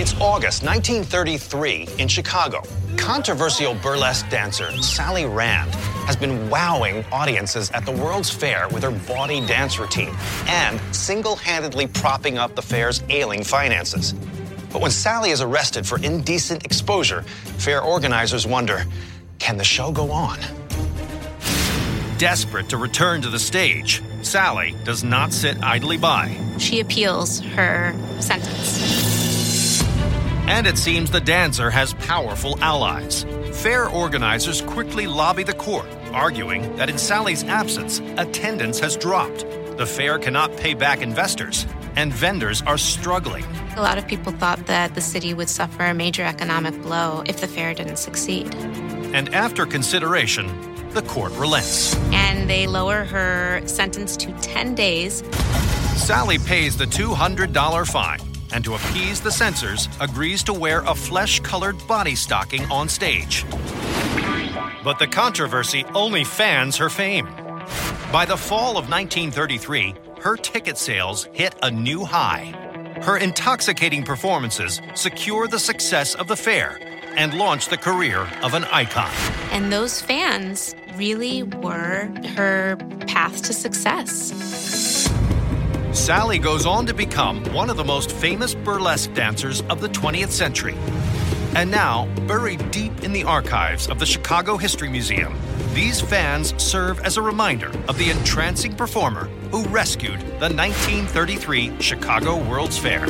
It's 0.00 0.14
August 0.20 0.62
1933 0.62 1.88
in 1.98 2.06
Chicago. 2.06 2.62
Controversial 2.96 3.74
burlesque 3.74 4.28
dancer 4.28 4.70
Sally 4.80 5.26
Rand 5.26 5.74
has 6.06 6.14
been 6.14 6.48
wowing 6.48 7.04
audiences 7.10 7.68
at 7.72 7.84
the 7.84 7.90
World's 7.90 8.30
Fair 8.30 8.68
with 8.68 8.84
her 8.84 8.92
bawdy 8.92 9.44
dance 9.44 9.76
routine 9.76 10.14
and 10.46 10.80
single 10.94 11.34
handedly 11.34 11.88
propping 11.88 12.38
up 12.38 12.54
the 12.54 12.62
fair's 12.62 13.02
ailing 13.08 13.42
finances. 13.42 14.12
But 14.72 14.82
when 14.82 14.92
Sally 14.92 15.30
is 15.30 15.40
arrested 15.40 15.84
for 15.84 15.98
indecent 15.98 16.64
exposure, 16.64 17.22
fair 17.58 17.82
organizers 17.82 18.46
wonder 18.46 18.84
can 19.40 19.56
the 19.56 19.64
show 19.64 19.90
go 19.90 20.12
on? 20.12 20.38
Desperate 22.18 22.68
to 22.68 22.76
return 22.76 23.20
to 23.22 23.30
the 23.30 23.38
stage, 23.40 24.00
Sally 24.22 24.76
does 24.84 25.02
not 25.02 25.32
sit 25.32 25.60
idly 25.60 25.96
by. 25.96 26.38
She 26.58 26.78
appeals 26.78 27.40
her 27.40 27.96
sentence. 28.20 28.97
And 30.48 30.66
it 30.66 30.78
seems 30.78 31.10
the 31.10 31.20
dancer 31.20 31.68
has 31.68 31.92
powerful 31.92 32.58
allies. 32.62 33.24
Fair 33.52 33.86
organizers 33.86 34.62
quickly 34.62 35.06
lobby 35.06 35.42
the 35.42 35.52
court, 35.52 35.86
arguing 36.14 36.74
that 36.76 36.88
in 36.88 36.96
Sally's 36.96 37.44
absence, 37.44 38.00
attendance 38.16 38.80
has 38.80 38.96
dropped. 38.96 39.44
The 39.76 39.84
fair 39.84 40.18
cannot 40.18 40.56
pay 40.56 40.72
back 40.72 41.02
investors, 41.02 41.66
and 41.96 42.14
vendors 42.14 42.62
are 42.62 42.78
struggling. 42.78 43.44
A 43.76 43.82
lot 43.82 43.98
of 43.98 44.08
people 44.08 44.32
thought 44.32 44.64
that 44.64 44.94
the 44.94 45.02
city 45.02 45.34
would 45.34 45.50
suffer 45.50 45.84
a 45.84 45.92
major 45.92 46.22
economic 46.22 46.80
blow 46.80 47.22
if 47.26 47.42
the 47.42 47.46
fair 47.46 47.74
didn't 47.74 47.98
succeed. 47.98 48.54
And 49.12 49.28
after 49.34 49.66
consideration, 49.66 50.46
the 50.92 51.02
court 51.02 51.32
relents. 51.32 51.94
And 52.10 52.48
they 52.48 52.66
lower 52.66 53.04
her 53.04 53.60
sentence 53.66 54.16
to 54.16 54.32
10 54.40 54.74
days. 54.74 55.22
Sally 55.96 56.38
pays 56.38 56.78
the 56.78 56.86
$200 56.86 57.86
fine 57.86 58.27
and 58.52 58.64
to 58.64 58.74
appease 58.74 59.20
the 59.20 59.30
censors, 59.30 59.88
agrees 60.00 60.42
to 60.44 60.52
wear 60.52 60.80
a 60.80 60.94
flesh 60.94 61.40
colored 61.40 61.76
body 61.86 62.14
stocking 62.14 62.64
on 62.70 62.88
stage. 62.88 63.44
But 64.84 64.98
the 64.98 65.06
controversy 65.06 65.84
only 65.94 66.24
fans 66.24 66.76
her 66.76 66.88
fame. 66.88 67.26
By 68.12 68.24
the 68.26 68.36
fall 68.36 68.78
of 68.78 68.88
1933, 68.88 69.94
her 70.20 70.36
ticket 70.36 70.78
sales 70.78 71.28
hit 71.32 71.54
a 71.62 71.70
new 71.70 72.04
high. 72.04 72.54
Her 73.02 73.16
intoxicating 73.16 74.02
performances 74.02 74.80
secure 74.94 75.46
the 75.46 75.58
success 75.58 76.14
of 76.14 76.26
the 76.26 76.36
fair 76.36 76.78
and 77.16 77.34
launch 77.34 77.68
the 77.68 77.76
career 77.76 78.28
of 78.42 78.54
an 78.54 78.64
icon. 78.64 79.10
And 79.52 79.72
those 79.72 80.00
fans 80.00 80.74
really 80.96 81.42
were 81.42 82.08
her 82.36 82.76
path 83.06 83.42
to 83.42 83.52
success. 83.52 84.87
Sally 85.98 86.38
goes 86.38 86.64
on 86.64 86.86
to 86.86 86.94
become 86.94 87.44
one 87.52 87.68
of 87.68 87.76
the 87.76 87.84
most 87.84 88.12
famous 88.12 88.54
burlesque 88.54 89.12
dancers 89.12 89.60
of 89.62 89.80
the 89.80 89.88
20th 89.88 90.30
century. 90.30 90.74
And 91.54 91.70
now, 91.70 92.06
buried 92.26 92.70
deep 92.70 93.02
in 93.02 93.12
the 93.12 93.24
archives 93.24 93.88
of 93.88 93.98
the 93.98 94.06
Chicago 94.06 94.56
History 94.56 94.88
Museum, 94.88 95.36
these 95.74 96.00
fans 96.00 96.54
serve 96.56 97.00
as 97.00 97.18
a 97.18 97.22
reminder 97.22 97.68
of 97.88 97.98
the 97.98 98.10
entrancing 98.10 98.74
performer 98.74 99.24
who 99.50 99.64
rescued 99.64 100.20
the 100.38 100.48
1933 100.48 101.78
Chicago 101.80 102.42
World's 102.48 102.78
Fair. 102.78 103.04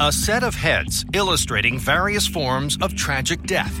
A 0.00 0.10
set 0.10 0.42
of 0.42 0.54
heads 0.54 1.04
illustrating 1.12 1.78
various 1.78 2.26
forms 2.26 2.76
of 2.80 2.96
tragic 2.96 3.42
death. 3.42 3.78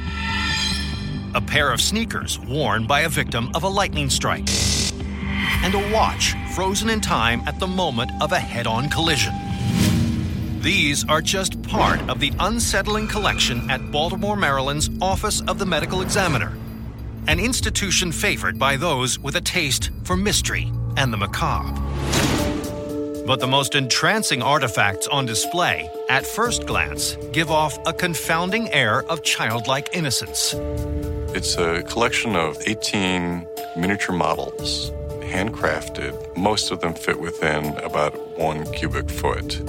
A 1.36 1.40
pair 1.42 1.70
of 1.70 1.82
sneakers 1.82 2.38
worn 2.38 2.86
by 2.86 3.00
a 3.00 3.10
victim 3.10 3.50
of 3.54 3.62
a 3.62 3.68
lightning 3.68 4.08
strike. 4.08 4.48
And 5.62 5.74
a 5.74 5.92
watch 5.92 6.34
frozen 6.54 6.88
in 6.88 7.02
time 7.02 7.42
at 7.46 7.60
the 7.60 7.66
moment 7.66 8.10
of 8.22 8.32
a 8.32 8.38
head 8.38 8.66
on 8.66 8.88
collision. 8.88 9.34
These 10.60 11.06
are 11.10 11.20
just 11.20 11.60
part 11.62 12.00
of 12.08 12.20
the 12.20 12.32
unsettling 12.40 13.06
collection 13.06 13.70
at 13.70 13.92
Baltimore, 13.92 14.34
Maryland's 14.34 14.88
Office 15.02 15.42
of 15.42 15.58
the 15.58 15.66
Medical 15.66 16.00
Examiner, 16.00 16.56
an 17.28 17.38
institution 17.38 18.12
favored 18.12 18.58
by 18.58 18.78
those 18.78 19.18
with 19.18 19.36
a 19.36 19.42
taste 19.42 19.90
for 20.04 20.16
mystery 20.16 20.72
and 20.96 21.12
the 21.12 21.18
macabre. 21.18 21.78
But 23.26 23.40
the 23.40 23.46
most 23.46 23.74
entrancing 23.74 24.40
artifacts 24.40 25.06
on 25.06 25.26
display, 25.26 25.90
at 26.08 26.24
first 26.24 26.64
glance, 26.64 27.14
give 27.32 27.50
off 27.50 27.76
a 27.86 27.92
confounding 27.92 28.72
air 28.72 29.02
of 29.02 29.22
childlike 29.22 29.90
innocence. 29.92 30.54
It's 31.36 31.58
a 31.58 31.82
collection 31.82 32.34
of 32.34 32.56
18 32.64 33.46
miniature 33.76 34.14
models, 34.14 34.90
handcrafted. 35.20 36.34
Most 36.34 36.70
of 36.70 36.80
them 36.80 36.94
fit 36.94 37.20
within 37.20 37.76
about 37.80 38.38
one 38.38 38.64
cubic 38.72 39.10
foot. 39.10 39.60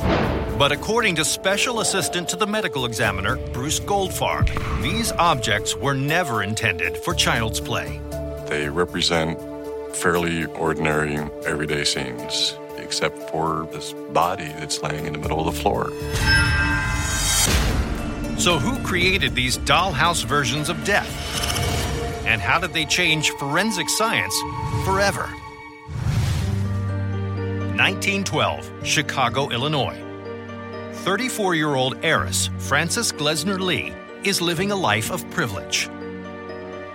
But 0.58 0.72
according 0.72 1.18
to 1.18 1.26
Special 1.26 1.82
Assistant 1.82 2.30
to 2.30 2.38
the 2.38 2.48
Medical 2.48 2.86
Examiner, 2.86 3.36
Bruce 3.52 3.82
Goldfarb, 3.82 4.48
these 4.82 5.12
objects 5.12 5.76
were 5.76 5.94
never 5.94 6.42
intended 6.42 6.96
for 6.96 7.14
child's 7.14 7.60
play. 7.60 8.00
They 8.48 8.70
represent 8.70 9.38
fairly 9.94 10.46
ordinary, 10.46 11.18
everyday 11.46 11.84
scenes 11.84 12.56
except 12.78 13.30
for 13.30 13.68
this 13.74 13.92
body 14.14 14.48
that's 14.60 14.82
laying 14.82 15.06
in 15.06 15.12
the 15.12 15.20
middle 15.20 15.46
of 15.46 15.54
the 15.54 15.62
floor. 15.62 15.90
So, 18.40 18.58
who 18.58 18.82
created 18.86 19.36
these 19.36 19.58
dollhouse 19.58 20.24
versions 20.24 20.70
of 20.70 20.82
death? 20.86 21.57
And 22.28 22.42
how 22.42 22.60
did 22.60 22.74
they 22.74 22.84
change 22.84 23.32
forensic 23.32 23.88
science 23.88 24.38
forever? 24.84 25.30
1912, 27.78 28.70
Chicago, 28.84 29.50
Illinois. 29.50 29.98
34 30.92 31.56
year 31.56 31.76
old 31.76 31.98
heiress 32.04 32.50
Frances 32.58 33.14
Glessner 33.14 33.58
Lee 33.58 33.94
is 34.26 34.42
living 34.42 34.72
a 34.72 34.76
life 34.76 35.10
of 35.10 35.30
privilege. 35.32 35.90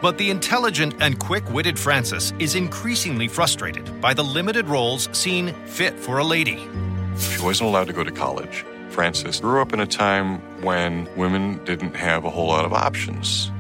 But 0.03 0.19
the 0.19 0.29
intelligent 0.29 0.97
and 1.01 1.19
quick 1.19 1.49
witted 1.49 1.79
Frances 1.79 2.35
is 2.39 2.55
increasingly 2.55 3.27
frustrated 3.27 4.03
by 4.03 4.13
the 4.13 4.23
limited 4.23 4.69
roles 4.69 5.09
seen 5.17 5.55
fit 5.65 5.99
for 5.99 6.19
a 6.19 6.25
lady. 6.25 6.59
She 7.17 7.41
wasn't 7.41 7.71
allowed 7.71 7.87
to 7.87 7.95
go 7.95 8.05
to 8.05 8.11
college. 8.13 8.67
Frances 8.91 9.41
grew 9.41 9.63
up 9.63 9.73
in 9.73 9.81
a 9.81 9.87
time 9.87 10.41
when 10.63 11.09
women 11.17 11.65
didn't 11.65 11.97
have 11.97 12.27
a 12.27 12.31
whole 12.31 12.49
lot 12.49 12.67
of 12.67 12.75
options. 12.75 13.51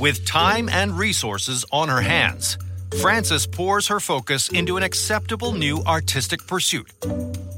With 0.00 0.24
time 0.24 0.70
and 0.70 0.96
resources 0.96 1.66
on 1.70 1.90
her 1.90 2.00
hands, 2.00 2.56
Frances 3.02 3.46
pours 3.46 3.86
her 3.88 4.00
focus 4.00 4.48
into 4.48 4.78
an 4.78 4.82
acceptable 4.82 5.52
new 5.52 5.82
artistic 5.82 6.46
pursuit 6.46 6.90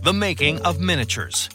the 0.02 0.12
making 0.12 0.60
of 0.62 0.80
miniatures. 0.80 1.48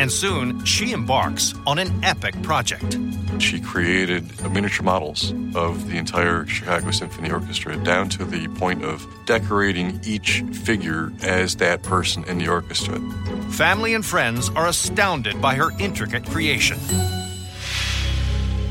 And 0.00 0.10
soon 0.10 0.64
she 0.64 0.90
embarks 0.90 1.54
on 1.64 1.78
an 1.78 2.02
epic 2.02 2.42
project. 2.42 2.98
She 3.38 3.60
created 3.60 4.24
miniature 4.50 4.84
models 4.84 5.32
of 5.54 5.88
the 5.88 5.96
entire 5.96 6.44
Chicago 6.46 6.90
Symphony 6.90 7.30
Orchestra 7.30 7.76
down 7.84 8.08
to 8.08 8.24
the 8.24 8.48
point 8.58 8.84
of 8.84 9.06
decorating 9.26 10.00
each 10.04 10.42
figure 10.64 11.12
as 11.22 11.54
that 11.56 11.84
person 11.84 12.24
in 12.24 12.38
the 12.38 12.48
orchestra. 12.48 12.98
Family 13.52 13.94
and 13.94 14.04
friends 14.04 14.50
are 14.56 14.66
astounded 14.66 15.40
by 15.40 15.54
her 15.54 15.70
intricate 15.78 16.26
creation. 16.26 16.78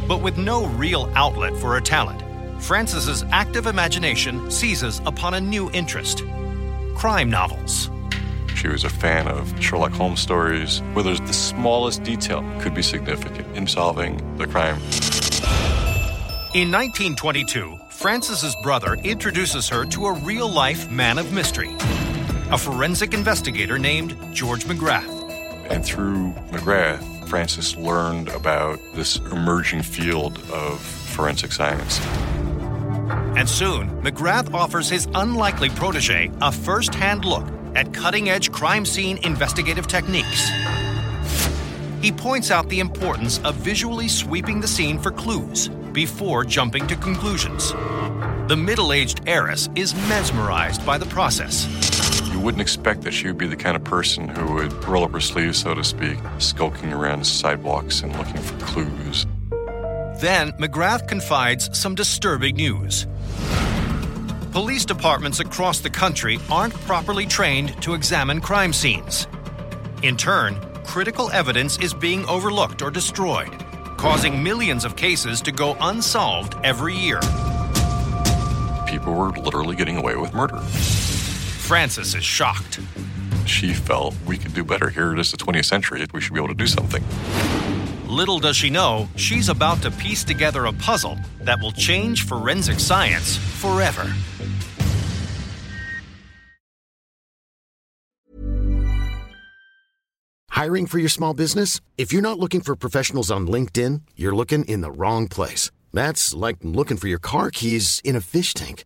But 0.08 0.22
with 0.22 0.38
no 0.38 0.68
real 0.68 1.12
outlet 1.16 1.56
for 1.58 1.74
her 1.74 1.82
talent, 1.82 2.22
Frances's 2.62 3.24
active 3.32 3.66
imagination 3.66 4.50
seizes 4.52 5.02
upon 5.06 5.34
a 5.34 5.42
new 5.42 5.72
interest 5.72 6.24
crime 6.96 7.30
novels. 7.30 7.90
She 8.56 8.68
was 8.68 8.84
a 8.84 8.90
fan 8.90 9.28
of 9.28 9.54
Sherlock 9.62 9.92
Holmes 9.92 10.20
stories 10.20 10.80
where 10.94 11.04
there's 11.04 11.20
the 11.22 11.34
smallest 11.34 12.04
detail 12.04 12.44
could 12.62 12.74
be 12.74 12.82
significant 12.82 13.56
in 13.56 13.68
solving 13.68 14.18
the 14.38 14.48
crime. 14.48 14.78
In 16.56 16.72
1922, 16.72 17.78
Frances's 17.90 18.56
brother 18.64 18.94
introduces 19.04 19.68
her 19.68 19.86
to 19.88 20.06
a 20.06 20.14
real 20.14 20.48
life 20.48 20.90
man 20.90 21.18
of 21.18 21.34
mystery, 21.34 21.76
a 22.50 22.58
forensic 22.58 23.14
investigator 23.14 23.78
named 23.78 24.16
George 24.34 24.64
Magrath. 24.64 25.10
And 25.70 25.84
through 25.84 26.32
Magrath, 26.52 27.04
Frances 27.28 27.76
learned 27.76 28.30
about 28.30 28.80
this 28.94 29.18
emerging 29.32 29.84
field 29.84 30.38
of 30.52 30.80
forensic 30.80 31.52
science. 31.52 32.00
And 33.38 33.50
soon, 33.50 33.90
Magrath 34.02 34.54
offers 34.54 34.90
his 34.90 35.08
unlikely 35.14 35.70
protege 35.70 36.32
a 36.42 36.52
first 36.52 36.96
hand 36.96 37.26
look 37.26 37.46
at 37.76 37.94
cutting 37.94 38.30
edge 38.30 38.52
crime 38.52 38.86
scene 38.86 39.18
investigative 39.24 39.88
techniques. 39.88 40.50
He 42.02 42.12
points 42.12 42.52
out 42.52 42.70
the 42.70 42.80
importance 42.80 43.40
of 43.40 43.56
visually 43.56 44.08
sweeping 44.08 44.62
the 44.62 44.68
scene 44.68 45.00
for 45.00 45.12
clues 45.12 45.70
before 45.92 46.44
jumping 46.44 46.88
to 46.88 46.96
conclusions. 46.96 47.72
The 48.48 48.56
middle 48.56 48.94
aged 48.94 49.22
heiress 49.28 49.70
is 49.76 49.96
mesmerized 50.08 50.86
by 50.86 50.98
the 50.98 51.08
process. 51.08 51.66
Wouldn't 52.46 52.62
expect 52.62 53.02
that 53.02 53.12
she 53.12 53.26
would 53.26 53.40
be 53.40 53.48
the 53.48 53.56
kind 53.56 53.76
of 53.76 53.84
person 53.84 54.28
who 54.28 54.54
would 54.54 54.72
roll 54.86 55.04
up 55.04 55.14
her 55.14 55.20
sleeves, 55.20 55.58
so 55.58 55.74
to 55.74 55.84
speak, 55.84 56.20
skulking 56.38 56.94
around 56.94 57.26
sidewalks 57.26 58.02
and 58.02 58.16
looking 58.20 58.38
for 58.38 58.56
clues. 58.64 59.26
Then 60.22 60.52
Magrath 60.60 61.08
confides 61.08 61.76
some 61.76 61.96
disturbing 61.96 62.58
news. 62.58 63.08
Police 64.52 64.86
departments 64.86 65.40
across 65.40 65.80
the 65.80 65.90
country 65.90 66.38
aren't 66.52 66.76
properly 66.82 67.26
trained 67.26 67.82
to 67.82 67.96
examine 67.96 68.42
crime 68.42 68.74
scenes. 68.74 69.26
In 70.04 70.16
turn, 70.16 70.56
critical 70.84 71.32
evidence 71.32 71.80
is 71.80 71.96
being 71.96 72.28
overlooked 72.28 72.84
or 72.84 72.92
destroyed, 72.92 73.50
causing 73.98 74.44
millions 74.44 74.86
of 74.86 74.96
cases 74.96 75.42
to 75.42 75.52
go 75.52 75.76
unsolved 75.82 76.54
every 76.64 76.94
year. 76.94 77.22
People 78.86 79.16
were 79.16 79.32
literally 79.32 79.76
getting 79.76 79.98
away 79.98 80.16
with 80.16 80.32
murder. 80.36 80.62
Frances 81.66 82.14
is 82.14 82.24
shocked. 82.24 82.80
She 83.48 83.74
felt 83.74 84.14
we 84.28 84.38
could 84.38 84.54
do 84.54 84.64
better. 84.64 84.88
Here 84.92 85.14
it 85.14 85.20
is, 85.20 85.32
the 85.32 85.38
20th 85.38 85.66
century. 85.66 86.06
We 86.14 86.22
should 86.22 86.36
be 86.36 86.40
able 86.40 86.50
to 86.50 86.54
do 86.54 86.68
something. 86.68 87.04
Little 88.08 88.38
does 88.38 88.56
she 88.56 88.70
know, 88.70 89.10
she's 89.16 89.50
about 89.50 89.82
to 89.82 89.90
piece 89.90 90.24
together 90.24 90.68
a 90.68 90.74
puzzle 90.74 91.18
that 91.42 91.60
will 91.60 91.72
change 91.72 92.28
forensic 92.28 92.80
science 92.80 93.38
forever. 93.38 94.14
Hiring 100.52 100.86
for 100.86 101.00
your 101.00 101.10
small 101.10 101.34
business? 101.34 101.82
If 101.98 102.14
you're 102.14 102.22
not 102.22 102.38
looking 102.38 102.62
for 102.62 102.76
professionals 102.76 103.32
on 103.32 103.48
LinkedIn, 103.48 104.02
you're 104.16 104.36
looking 104.36 104.66
in 104.66 104.82
the 104.82 104.92
wrong 104.92 105.28
place. 105.28 105.72
That's 105.92 106.32
like 106.32 106.58
looking 106.62 106.98
for 106.98 107.08
your 107.08 107.18
car 107.18 107.50
keys 107.50 108.02
in 108.04 108.16
a 108.16 108.22
fish 108.22 108.54
tank. 108.54 108.86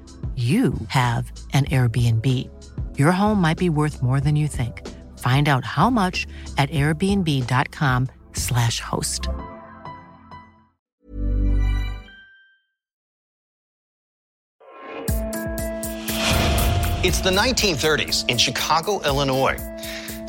you 0.35 0.73
have 0.87 1.29
an 1.53 1.65
Airbnb. 1.65 2.25
Your 2.97 3.11
home 3.11 3.41
might 3.41 3.57
be 3.57 3.69
worth 3.69 4.01
more 4.01 4.21
than 4.21 4.37
you 4.37 4.47
think. 4.47 4.87
Find 5.17 5.49
out 5.49 5.65
how 5.65 5.89
much 5.89 6.25
at 6.57 6.69
airbnb.com/slash 6.69 8.79
host. 8.79 9.27
It's 17.03 17.19
the 17.19 17.31
1930s 17.31 18.29
in 18.29 18.37
Chicago, 18.37 19.01
Illinois. 19.01 19.57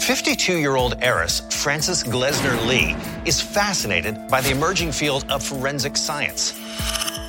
52 0.00 0.57
year 0.57 0.74
old 0.74 0.96
heiress 1.00 1.42
Frances 1.62 2.02
Glessner 2.02 2.66
Lee 2.66 2.96
is 3.24 3.40
fascinated 3.40 4.16
by 4.28 4.40
the 4.40 4.50
emerging 4.50 4.90
field 4.90 5.24
of 5.31 5.44
forensic 5.44 5.96
science. 5.96 6.59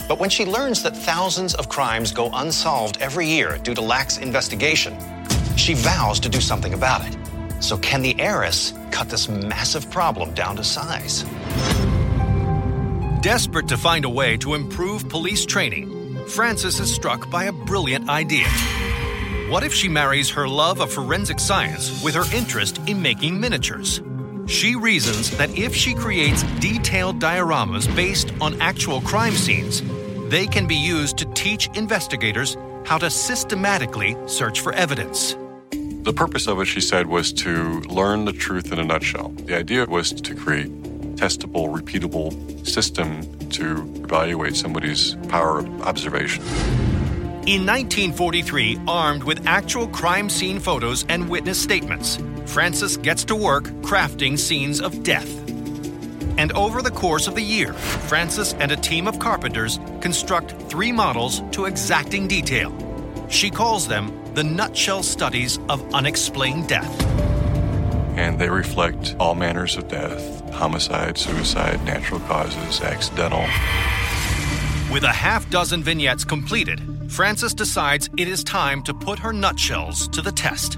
But 0.07 0.19
when 0.19 0.29
she 0.29 0.45
learns 0.45 0.83
that 0.83 0.95
thousands 0.95 1.55
of 1.55 1.69
crimes 1.69 2.11
go 2.11 2.29
unsolved 2.33 2.97
every 2.99 3.27
year 3.27 3.57
due 3.63 3.73
to 3.73 3.81
lax 3.81 4.17
investigation, 4.17 4.97
she 5.55 5.73
vows 5.73 6.19
to 6.21 6.29
do 6.29 6.41
something 6.41 6.73
about 6.73 7.05
it. 7.07 7.17
So, 7.59 7.77
can 7.77 8.01
the 8.01 8.19
heiress 8.19 8.73
cut 8.91 9.09
this 9.09 9.29
massive 9.29 9.89
problem 9.89 10.33
down 10.33 10.57
to 10.57 10.63
size? 10.63 11.23
Desperate 13.21 13.69
to 13.69 13.77
find 13.77 14.03
a 14.03 14.09
way 14.09 14.35
to 14.37 14.53
improve 14.53 15.07
police 15.07 15.45
training, 15.45 16.03
Frances 16.27 16.79
is 16.79 16.93
struck 16.93 17.29
by 17.29 17.45
a 17.45 17.51
brilliant 17.51 18.09
idea. 18.09 18.47
What 19.49 19.63
if 19.63 19.73
she 19.73 19.87
marries 19.87 20.29
her 20.31 20.47
love 20.47 20.79
of 20.79 20.91
forensic 20.91 21.39
science 21.39 22.03
with 22.03 22.15
her 22.15 22.25
interest 22.35 22.79
in 22.87 23.01
making 23.01 23.39
miniatures? 23.39 24.01
She 24.47 24.75
reasons 24.75 25.35
that 25.37 25.57
if 25.57 25.75
she 25.75 25.93
creates 25.93 26.43
detailed 26.59 27.19
dioramas 27.19 27.93
based 27.95 28.33
on 28.41 28.59
actual 28.61 28.99
crime 29.01 29.33
scenes, 29.33 29.81
they 30.33 30.47
can 30.47 30.65
be 30.65 30.75
used 30.75 31.15
to 31.19 31.25
teach 31.35 31.69
investigators 31.75 32.57
how 32.85 32.97
to 32.97 33.07
systematically 33.07 34.17
search 34.25 34.61
for 34.61 34.73
evidence. 34.73 35.37
The 36.01 36.11
purpose 36.11 36.47
of 36.47 36.59
it, 36.59 36.65
she 36.65 36.81
said, 36.81 37.05
was 37.05 37.31
to 37.33 37.81
learn 37.81 38.25
the 38.25 38.33
truth 38.33 38.71
in 38.71 38.79
a 38.79 38.83
nutshell. 38.83 39.29
The 39.29 39.55
idea 39.55 39.85
was 39.85 40.11
to 40.11 40.33
create 40.33 40.71
testable, 41.17 41.71
repeatable 41.71 42.33
system 42.65 43.21
to 43.49 43.83
evaluate 44.03 44.55
somebody's 44.55 45.13
power 45.29 45.59
of 45.59 45.81
observation. 45.83 46.43
In 47.45 47.63
1943, 47.67 48.81
armed 48.87 49.23
with 49.23 49.45
actual 49.45 49.87
crime 49.89 50.29
scene 50.29 50.59
photos 50.59 51.05
and 51.09 51.29
witness 51.29 51.61
statements, 51.61 52.17
Frances 52.47 52.97
gets 52.97 53.23
to 53.25 53.35
work 53.35 53.65
crafting 53.83 54.39
scenes 54.39 54.81
of 54.81 55.03
death. 55.03 55.42
And 56.37 56.51
over 56.53 56.81
the 56.81 56.91
course 56.91 57.27
of 57.27 57.35
the 57.35 57.41
year, 57.41 57.73
Frances 57.73 58.53
and 58.53 58.71
a 58.71 58.75
team 58.75 59.07
of 59.07 59.19
carpenters 59.19 59.79
construct 60.01 60.51
three 60.69 60.91
models 60.91 61.41
to 61.51 61.65
exacting 61.65 62.27
detail. 62.27 62.71
She 63.29 63.49
calls 63.49 63.87
them 63.87 64.11
the 64.33 64.43
nutshell 64.43 65.03
studies 65.03 65.59
of 65.69 65.93
unexplained 65.93 66.67
death. 66.67 67.03
And 68.17 68.39
they 68.39 68.49
reflect 68.49 69.15
all 69.19 69.35
manners 69.35 69.75
of 69.75 69.87
death 69.87 70.41
homicide, 70.53 71.17
suicide, 71.17 71.83
natural 71.83 72.19
causes, 72.21 72.81
accidental. 72.81 73.41
With 74.93 75.03
a 75.03 75.11
half 75.11 75.49
dozen 75.49 75.81
vignettes 75.83 76.23
completed, 76.23 76.79
Frances 77.11 77.53
decides 77.53 78.09
it 78.17 78.27
is 78.27 78.43
time 78.43 78.83
to 78.83 78.93
put 78.93 79.19
her 79.19 79.33
nutshells 79.33 80.07
to 80.09 80.21
the 80.21 80.31
test. 80.31 80.77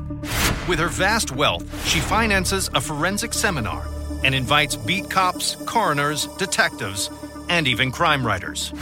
With 0.68 0.80
her 0.80 0.88
vast 0.88 1.32
wealth, 1.32 1.64
she 1.88 2.00
finances 2.00 2.70
a 2.74 2.82
forensic 2.82 3.34
seminar 3.34 3.86
and 4.26 4.34
invites 4.34 4.76
beat 4.76 5.08
cops, 5.08 5.56
coroners, 5.68 6.26
detectives, 6.38 7.12
and 7.48 7.68
even 7.68 7.92
crime 7.92 8.26
writers. 8.26 8.74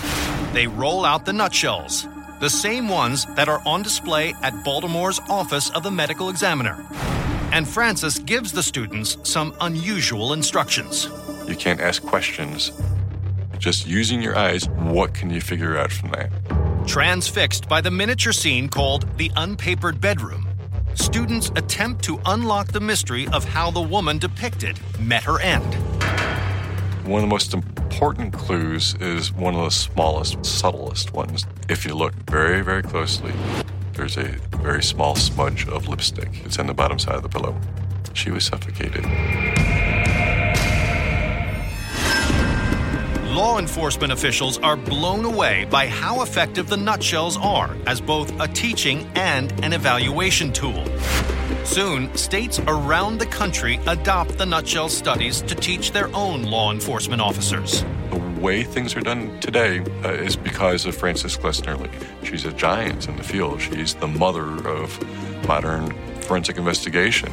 They 0.54 0.68
roll 0.68 1.04
out 1.04 1.26
the 1.26 1.34
nutshells, 1.34 2.08
the 2.40 2.50
same 2.50 2.88
ones 2.88 3.26
that 3.36 3.50
are 3.50 3.62
on 3.66 3.84
display 3.84 4.34
at 4.42 4.64
Baltimore's 4.64 5.20
Office 5.30 5.70
of 5.72 5.84
the 5.84 5.92
Medical 5.92 6.30
Examiner. 6.30 6.86
And 7.52 7.68
Frances 7.68 8.20
gives 8.20 8.54
the 8.54 8.64
students 8.64 9.18
some 9.24 9.54
unusual 9.60 10.32
instructions. 10.32 11.10
You 11.46 11.58
can't 11.58 11.82
ask 11.82 12.02
questions. 12.02 12.72
Just 13.60 13.86
using 13.86 14.22
your 14.22 14.38
eyes, 14.38 14.70
what 14.70 15.14
can 15.14 15.30
you 15.30 15.42
figure 15.42 15.78
out 15.78 15.92
from 15.92 16.12
that? 16.12 16.32
Transfixed 16.88 17.68
by 17.68 17.82
the 17.82 17.92
miniature 17.92 18.34
scene 18.34 18.70
called 18.70 19.06
The 19.18 19.30
Unpapered 19.36 20.00
Bedroom, 20.00 20.43
students 20.96 21.52
attempt 21.56 22.04
to 22.06 22.20
unlock 22.26 22.72
the 22.72 22.80
mystery 22.80 23.28
of 23.30 23.44
how 23.44 23.72
the 23.72 23.82
woman 23.82 24.18
depicted 24.18 24.80
met 25.00 25.24
her 25.24 25.40
end. 25.40 25.74
One 27.06 27.24
of 27.24 27.30
the 27.30 27.34
most 27.34 27.54
important 27.54 28.34
clues 28.34 28.96
is 28.96 29.34
one 29.34 29.56
of 29.56 29.64
the 29.64 29.72
smallest, 29.72 30.46
subtlest 30.46 31.14
ones. 31.14 31.46
If 31.70 31.86
you 31.86 31.96
look 31.96 32.14
very, 32.30 32.62
very 32.62 32.82
closely, 32.82 33.34
there's 33.94 34.18
a 34.18 34.38
very 34.62 34.84
small 34.84 35.16
smudge 35.16 35.68
of 35.68 35.88
lipstick. 35.88 36.46
It's 36.46 36.58
in 36.58 36.68
the 36.68 36.74
bottom 36.74 37.00
side 37.00 37.16
of 37.16 37.24
the 37.24 37.30
pillow. 37.30 37.60
She 38.14 38.32
was 38.32 38.46
suffocated. 38.46 39.06
Law 43.34 43.58
enforcement 43.58 44.14
officials 44.14 44.60
are 44.60 44.78
blown 44.78 45.26
away 45.26 45.66
by 45.66 45.88
how 45.88 46.22
effective 46.22 46.70
the 46.70 46.78
nutshells 46.78 47.36
are 47.36 47.76
as 47.88 48.00
both 48.00 48.32
a 48.40 48.48
teaching 48.48 49.10
and 49.16 49.52
an 49.66 49.74
evaluation 49.74 50.54
tool. 50.54 50.86
Soon, 51.64 52.16
states 52.16 52.60
around 52.68 53.18
the 53.18 53.26
country 53.26 53.80
adopt 53.88 54.38
the 54.38 54.46
nutshell 54.46 54.88
studies 54.88 55.42
to 55.42 55.56
teach 55.56 55.94
their 55.94 56.16
own 56.16 56.44
law 56.44 56.72
enforcement 56.72 57.24
officers. 57.24 57.84
The 58.12 58.20
way 58.40 58.62
things 58.62 58.96
are 58.96 59.02
done 59.02 59.40
today 59.40 59.80
uh, 60.06 60.10
is 60.10 60.36
because 60.36 60.86
of 60.86 60.96
Frances 60.96 61.36
Glessner 61.36 61.80
Lee. 61.82 61.90
She's 62.24 62.46
a 62.46 62.54
giant 62.54 63.08
in 63.08 63.18
the 63.18 63.24
field. 63.24 63.60
She's 63.60 63.96
the 63.96 64.08
mother 64.08 64.46
of 64.68 65.48
modern 65.48 65.92
forensic 66.22 66.58
investigation. 66.58 67.32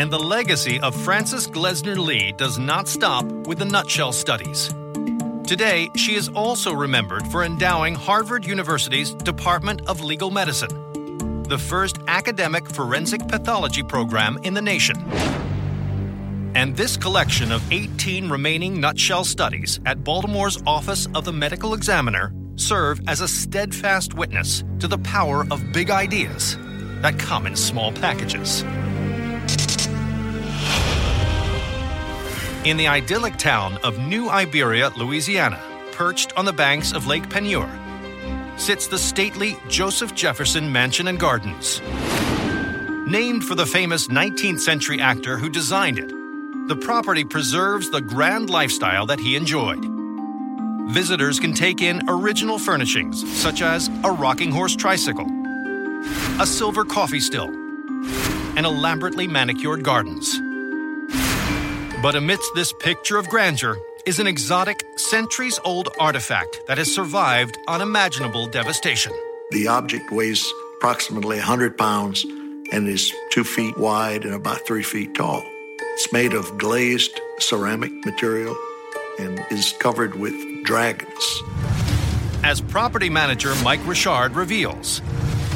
And 0.00 0.10
the 0.10 0.18
legacy 0.18 0.80
of 0.80 0.96
Frances 0.96 1.46
Glessner 1.46 1.94
Lee 1.94 2.32
does 2.32 2.58
not 2.58 2.88
stop 2.88 3.26
with 3.46 3.58
the 3.58 3.66
nutshell 3.66 4.14
studies. 4.14 4.68
Today, 5.46 5.90
she 5.94 6.14
is 6.14 6.30
also 6.30 6.72
remembered 6.72 7.26
for 7.26 7.44
endowing 7.44 7.94
Harvard 7.94 8.46
University's 8.46 9.12
Department 9.12 9.82
of 9.86 10.00
Legal 10.00 10.30
Medicine, 10.30 11.42
the 11.42 11.58
first 11.58 11.98
academic 12.08 12.66
forensic 12.66 13.28
pathology 13.28 13.82
program 13.82 14.38
in 14.42 14.54
the 14.54 14.62
nation. 14.62 14.96
And 16.54 16.74
this 16.74 16.96
collection 16.96 17.52
of 17.52 17.70
18 17.70 18.30
remaining 18.30 18.80
nutshell 18.80 19.26
studies 19.26 19.80
at 19.84 20.02
Baltimore's 20.02 20.62
Office 20.66 21.08
of 21.14 21.26
the 21.26 21.32
Medical 21.34 21.74
Examiner 21.74 22.32
serve 22.56 23.02
as 23.06 23.20
a 23.20 23.28
steadfast 23.28 24.14
witness 24.14 24.64
to 24.78 24.88
the 24.88 24.98
power 25.00 25.46
of 25.50 25.74
big 25.74 25.90
ideas 25.90 26.56
that 27.02 27.18
come 27.18 27.46
in 27.46 27.54
small 27.54 27.92
packages. 27.92 28.64
In 32.62 32.76
the 32.76 32.88
idyllic 32.88 33.38
town 33.38 33.78
of 33.78 33.98
New 33.98 34.28
Iberia, 34.28 34.90
Louisiana, 34.94 35.58
perched 35.92 36.36
on 36.36 36.44
the 36.44 36.52
banks 36.52 36.92
of 36.92 37.06
Lake 37.06 37.30
Peigneur, 37.30 37.66
sits 38.58 38.86
the 38.86 38.98
stately 38.98 39.56
Joseph 39.68 40.14
Jefferson 40.14 40.70
Mansion 40.70 41.08
and 41.08 41.18
Gardens. 41.18 41.80
Named 43.10 43.44
for 43.44 43.54
the 43.54 43.64
famous 43.64 44.08
19th 44.08 44.60
century 44.60 45.00
actor 45.00 45.38
who 45.38 45.48
designed 45.48 45.98
it, 45.98 46.10
the 46.68 46.76
property 46.76 47.24
preserves 47.24 47.88
the 47.88 48.02
grand 48.02 48.50
lifestyle 48.50 49.06
that 49.06 49.20
he 49.20 49.36
enjoyed. 49.36 49.82
Visitors 50.90 51.40
can 51.40 51.54
take 51.54 51.80
in 51.80 52.02
original 52.08 52.58
furnishings 52.58 53.26
such 53.40 53.62
as 53.62 53.88
a 54.04 54.12
rocking 54.12 54.52
horse 54.52 54.76
tricycle, 54.76 55.26
a 56.38 56.46
silver 56.46 56.84
coffee 56.84 57.20
still, 57.20 57.48
and 58.54 58.66
elaborately 58.66 59.26
manicured 59.26 59.82
gardens. 59.82 60.38
But 62.02 62.14
amidst 62.14 62.54
this 62.54 62.72
picture 62.72 63.18
of 63.18 63.28
grandeur 63.28 63.76
is 64.06 64.20
an 64.20 64.26
exotic, 64.26 64.86
centuries 64.96 65.60
old 65.64 65.90
artifact 65.98 66.62
that 66.66 66.78
has 66.78 66.94
survived 66.94 67.58
unimaginable 67.68 68.46
devastation. 68.46 69.12
The 69.50 69.68
object 69.68 70.10
weighs 70.10 70.50
approximately 70.78 71.36
100 71.36 71.76
pounds 71.76 72.24
and 72.72 72.88
is 72.88 73.12
two 73.30 73.44
feet 73.44 73.76
wide 73.76 74.24
and 74.24 74.32
about 74.32 74.66
three 74.66 74.82
feet 74.82 75.14
tall. 75.14 75.42
It's 75.78 76.10
made 76.10 76.32
of 76.32 76.56
glazed 76.56 77.20
ceramic 77.38 77.92
material 78.06 78.56
and 79.18 79.44
is 79.50 79.74
covered 79.78 80.18
with 80.18 80.32
dragons. 80.64 81.42
As 82.42 82.62
property 82.62 83.10
manager 83.10 83.54
Mike 83.62 83.86
Richard 83.86 84.34
reveals, 84.36 85.02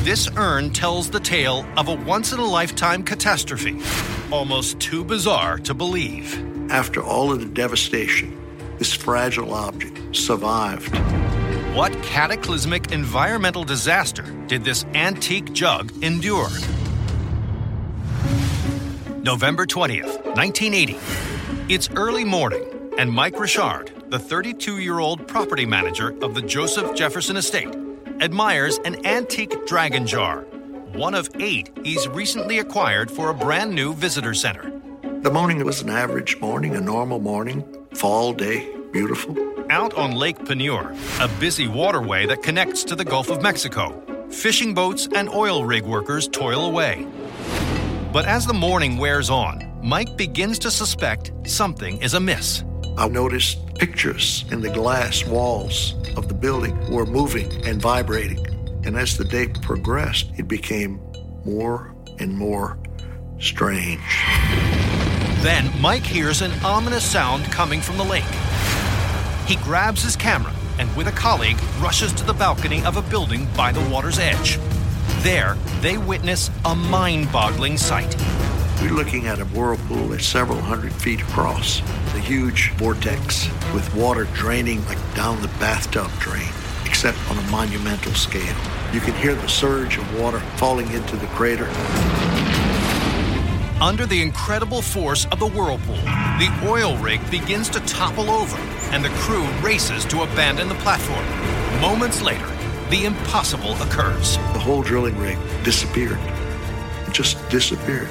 this 0.04 0.28
urn 0.36 0.68
tells 0.68 1.08
the 1.08 1.18
tale 1.18 1.66
of 1.78 1.88
a 1.88 1.94
once 1.94 2.34
in 2.34 2.38
a 2.38 2.44
lifetime 2.44 3.02
catastrophe, 3.02 3.80
almost 4.30 4.78
too 4.78 5.02
bizarre 5.02 5.56
to 5.56 5.72
believe. 5.72 6.70
After 6.70 7.02
all 7.02 7.32
of 7.32 7.40
the 7.40 7.46
devastation, 7.46 8.38
this 8.78 8.92
fragile 8.92 9.54
object 9.54 10.14
survived. 10.14 10.94
What 11.74 11.90
cataclysmic 12.02 12.92
environmental 12.92 13.64
disaster 13.64 14.24
did 14.46 14.62
this 14.62 14.84
antique 14.92 15.54
jug 15.54 15.90
endure? 16.04 16.50
November 19.22 19.64
20th, 19.64 20.22
1980. 20.36 20.98
It's 21.72 21.88
early 21.96 22.24
morning, 22.24 22.92
and 22.98 23.10
Mike 23.10 23.40
Richard, 23.40 23.90
the 24.10 24.18
32 24.18 24.80
year 24.80 24.98
old 24.98 25.26
property 25.26 25.64
manager 25.64 26.14
of 26.20 26.34
the 26.34 26.42
Joseph 26.42 26.94
Jefferson 26.94 27.38
Estate, 27.38 27.74
admires 28.20 28.78
an 28.84 29.04
antique 29.06 29.66
dragon 29.66 30.06
jar, 30.06 30.42
one 30.92 31.14
of 31.14 31.28
eight 31.40 31.70
he's 31.84 32.06
recently 32.08 32.58
acquired 32.58 33.10
for 33.10 33.30
a 33.30 33.34
brand 33.34 33.74
new 33.74 33.94
visitor 33.94 34.34
center. 34.34 34.72
The 35.22 35.30
morning 35.30 35.64
was 35.64 35.80
an 35.80 35.90
average 35.90 36.38
morning, 36.40 36.76
a 36.76 36.80
normal 36.80 37.18
morning, 37.18 37.64
fall 37.94 38.32
day, 38.32 38.70
beautiful. 38.92 39.36
Out 39.70 39.94
on 39.94 40.12
Lake 40.12 40.44
Peigneur, 40.44 40.94
a 41.20 41.28
busy 41.40 41.66
waterway 41.66 42.26
that 42.26 42.42
connects 42.42 42.84
to 42.84 42.94
the 42.94 43.04
Gulf 43.04 43.30
of 43.30 43.42
Mexico, 43.42 44.02
fishing 44.30 44.74
boats 44.74 45.08
and 45.14 45.28
oil 45.28 45.64
rig 45.64 45.84
workers 45.84 46.28
toil 46.28 46.66
away. 46.66 47.06
But 48.12 48.26
as 48.26 48.46
the 48.46 48.54
morning 48.54 48.98
wears 48.98 49.30
on, 49.30 49.78
Mike 49.82 50.16
begins 50.16 50.58
to 50.60 50.70
suspect 50.70 51.32
something 51.44 52.00
is 52.00 52.14
amiss. 52.14 52.62
I 52.96 53.08
noticed 53.08 53.74
pictures 53.74 54.44
in 54.52 54.60
the 54.60 54.70
glass 54.70 55.24
walls 55.26 55.94
of 56.16 56.28
the 56.28 56.34
building 56.34 56.78
were 56.92 57.04
moving 57.04 57.50
and 57.66 57.82
vibrating. 57.82 58.46
And 58.84 58.96
as 58.96 59.16
the 59.16 59.24
day 59.24 59.48
progressed, 59.48 60.30
it 60.36 60.46
became 60.46 61.00
more 61.44 61.92
and 62.20 62.32
more 62.32 62.78
strange. 63.40 64.00
Then 65.42 65.72
Mike 65.80 66.04
hears 66.04 66.40
an 66.40 66.52
ominous 66.64 67.04
sound 67.04 67.44
coming 67.46 67.80
from 67.80 67.96
the 67.96 68.04
lake. 68.04 68.22
He 69.46 69.56
grabs 69.56 70.04
his 70.04 70.14
camera 70.14 70.54
and, 70.78 70.94
with 70.96 71.08
a 71.08 71.12
colleague, 71.12 71.58
rushes 71.80 72.12
to 72.12 72.24
the 72.24 72.32
balcony 72.32 72.84
of 72.84 72.96
a 72.96 73.02
building 73.02 73.48
by 73.56 73.72
the 73.72 73.86
water's 73.90 74.20
edge. 74.20 74.60
There, 75.22 75.56
they 75.80 75.98
witness 75.98 76.48
a 76.64 76.76
mind 76.76 77.32
boggling 77.32 77.76
sight. 77.76 78.16
We're 78.84 78.90
looking 78.90 79.28
at 79.28 79.40
a 79.40 79.46
whirlpool 79.46 80.08
that's 80.08 80.26
several 80.26 80.60
hundred 80.60 80.92
feet 80.92 81.22
across, 81.22 81.80
a 82.14 82.18
huge 82.18 82.70
vortex 82.72 83.48
with 83.72 83.94
water 83.94 84.24
draining 84.34 84.84
like 84.84 84.98
down 85.14 85.40
the 85.40 85.48
bathtub 85.58 86.10
drain, 86.18 86.50
except 86.84 87.16
on 87.30 87.38
a 87.38 87.50
monumental 87.50 88.12
scale. 88.12 88.54
You 88.92 89.00
can 89.00 89.14
hear 89.14 89.34
the 89.34 89.48
surge 89.48 89.96
of 89.96 90.20
water 90.20 90.38
falling 90.58 90.90
into 90.92 91.16
the 91.16 91.26
crater. 91.28 91.66
Under 93.80 94.04
the 94.04 94.20
incredible 94.20 94.82
force 94.82 95.24
of 95.32 95.38
the 95.38 95.48
whirlpool, 95.48 95.96
the 95.96 96.54
oil 96.66 96.98
rig 96.98 97.22
begins 97.30 97.70
to 97.70 97.80
topple 97.86 98.28
over, 98.28 98.58
and 98.92 99.02
the 99.02 99.08
crew 99.20 99.46
races 99.62 100.04
to 100.04 100.24
abandon 100.24 100.68
the 100.68 100.74
platform. 100.76 101.24
Moments 101.80 102.20
later, 102.20 102.46
the 102.90 103.06
impossible 103.06 103.72
occurs. 103.80 104.36
The 104.52 104.58
whole 104.58 104.82
drilling 104.82 105.16
rig 105.16 105.38
disappeared. 105.64 106.18
It 107.08 107.14
just 107.14 107.38
disappeared. 107.48 108.10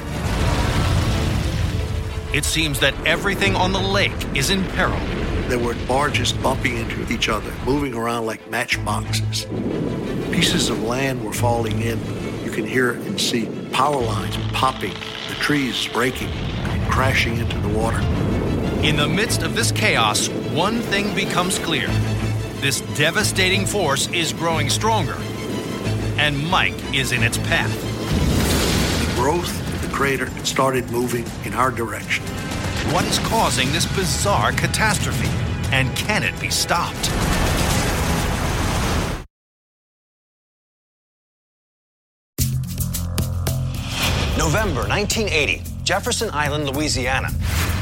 It 2.34 2.46
seems 2.46 2.80
that 2.80 2.96
everything 3.06 3.56
on 3.56 3.74
the 3.74 3.80
lake 3.80 4.12
is 4.36 4.50
in 4.50 4.64
peril. 4.70 5.00
There 5.50 5.60
were 5.60 5.76
barges 5.88 6.34
bumping 6.34 6.78
into 6.78 7.14
each 7.14 7.30
other, 7.30 7.54
moving 7.64 7.94
around 7.94 8.26
like 8.26 8.50
matchboxes. 8.50 9.46
Pieces 10.32 10.70
of 10.70 10.82
land 10.82 11.24
were 11.24 11.32
falling 11.32 11.80
in. 11.80 12.00
You 12.44 12.50
can 12.50 12.66
hear 12.66 12.94
and 12.94 13.22
see 13.22 13.46
power 13.72 14.02
lines 14.02 14.36
popping, 14.52 14.96
the 15.30 15.36
trees 15.36 15.88
breaking, 15.90 16.30
and 16.30 16.92
crashing 16.92 17.38
into 17.38 17.60
the 17.60 17.70
water. 17.70 18.00
In 18.82 18.96
the 18.96 19.08
midst 19.08 19.44
of 19.44 19.54
this 19.56 19.72
chaos, 19.72 20.28
one 20.56 20.80
thing 20.82 21.14
becomes 21.14 21.60
clear 21.60 21.88
this 22.62 22.82
devastating 22.98 23.68
force 23.68 24.08
is 24.08 24.34
growing 24.34 24.72
stronger, 24.72 25.18
and 26.18 26.50
Mike 26.50 26.96
is 26.96 27.12
in 27.12 27.22
its 27.22 27.38
path. 27.38 27.72
The 29.08 29.22
growth 29.22 29.63
crater 29.94 30.28
started 30.44 30.90
moving 30.92 31.24
in 31.46 31.54
our 31.54 31.70
direction. 31.70 32.26
What 32.92 33.06
is 33.06 33.20
causing 33.20 33.72
this 33.72 33.86
bizarre 33.96 34.52
catastrophe? 34.52 35.30
And 35.72 35.96
can 35.96 36.24
it 36.24 36.38
be 36.42 36.50
stopped? 36.50 37.10
November 44.36 44.82
1980, 44.88 45.62
Jefferson 45.84 46.30
Island, 46.34 46.76
Louisiana. 46.76 47.30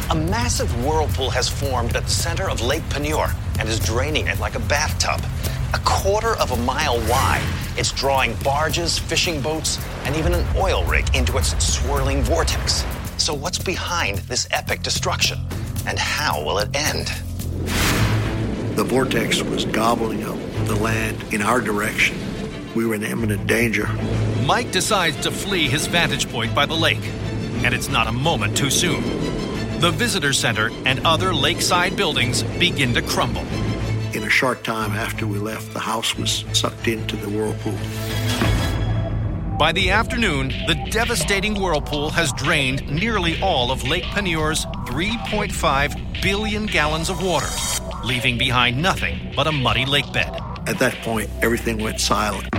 A 0.09 0.15
massive 0.15 0.69
whirlpool 0.85 1.29
has 1.29 1.47
formed 1.47 1.95
at 1.95 2.03
the 2.03 2.09
center 2.09 2.49
of 2.49 2.61
Lake 2.61 2.87
Peigneur 2.89 3.33
and 3.57 3.69
is 3.69 3.79
draining 3.79 4.27
it 4.27 4.39
like 4.39 4.55
a 4.55 4.59
bathtub. 4.59 5.21
A 5.73 5.79
quarter 5.85 6.35
of 6.35 6.51
a 6.51 6.57
mile 6.57 6.99
wide, 7.07 7.47
it's 7.77 7.93
drawing 7.93 8.35
barges, 8.43 8.99
fishing 8.99 9.41
boats, 9.41 9.79
and 10.03 10.17
even 10.17 10.33
an 10.33 10.45
oil 10.57 10.83
rig 10.83 11.15
into 11.15 11.37
its 11.37 11.57
swirling 11.65 12.23
vortex. 12.23 12.83
So, 13.17 13.33
what's 13.33 13.57
behind 13.57 14.17
this 14.19 14.49
epic 14.51 14.81
destruction? 14.81 15.39
And 15.87 15.97
how 15.97 16.43
will 16.43 16.57
it 16.57 16.75
end? 16.75 17.07
The 18.75 18.83
vortex 18.83 19.41
was 19.43 19.63
gobbling 19.63 20.25
up 20.25 20.37
the 20.65 20.75
land 20.75 21.33
in 21.33 21.41
our 21.41 21.61
direction. 21.61 22.17
We 22.75 22.85
were 22.85 22.95
in 22.95 23.03
imminent 23.03 23.47
danger. 23.47 23.87
Mike 24.45 24.71
decides 24.71 25.21
to 25.21 25.31
flee 25.31 25.69
his 25.69 25.87
vantage 25.87 26.29
point 26.29 26.53
by 26.53 26.65
the 26.65 26.75
lake, 26.75 27.05
and 27.63 27.73
it's 27.73 27.87
not 27.87 28.07
a 28.07 28.11
moment 28.11 28.57
too 28.57 28.69
soon. 28.69 29.01
The 29.79 29.91
visitor 29.91 30.33
center 30.33 30.69
and 30.85 31.05
other 31.05 31.33
lakeside 31.33 31.95
buildings 31.95 32.43
begin 32.43 32.93
to 32.95 33.01
crumble. 33.01 33.45
In 34.13 34.23
a 34.23 34.29
short 34.29 34.65
time 34.65 34.91
after 34.91 35.25
we 35.25 35.39
left, 35.39 35.71
the 35.71 35.79
house 35.79 36.17
was 36.17 36.43
sucked 36.51 36.89
into 36.89 37.15
the 37.15 37.29
whirlpool. 37.29 37.77
By 39.57 39.71
the 39.71 39.89
afternoon, 39.89 40.49
the 40.67 40.75
devastating 40.91 41.55
whirlpool 41.55 42.09
has 42.09 42.33
drained 42.33 42.85
nearly 42.91 43.41
all 43.41 43.71
of 43.71 43.87
Lake 43.87 44.03
Peigneur's 44.03 44.65
3.5 44.65 46.21
billion 46.21 46.65
gallons 46.65 47.09
of 47.09 47.23
water, 47.23 47.47
leaving 48.03 48.37
behind 48.37 48.81
nothing 48.81 49.31
but 49.33 49.47
a 49.47 49.51
muddy 49.53 49.85
lake 49.85 50.11
bed. 50.11 50.41
At 50.67 50.77
that 50.79 50.95
point, 51.03 51.29
everything 51.41 51.81
went 51.81 52.01
silent. 52.01 52.49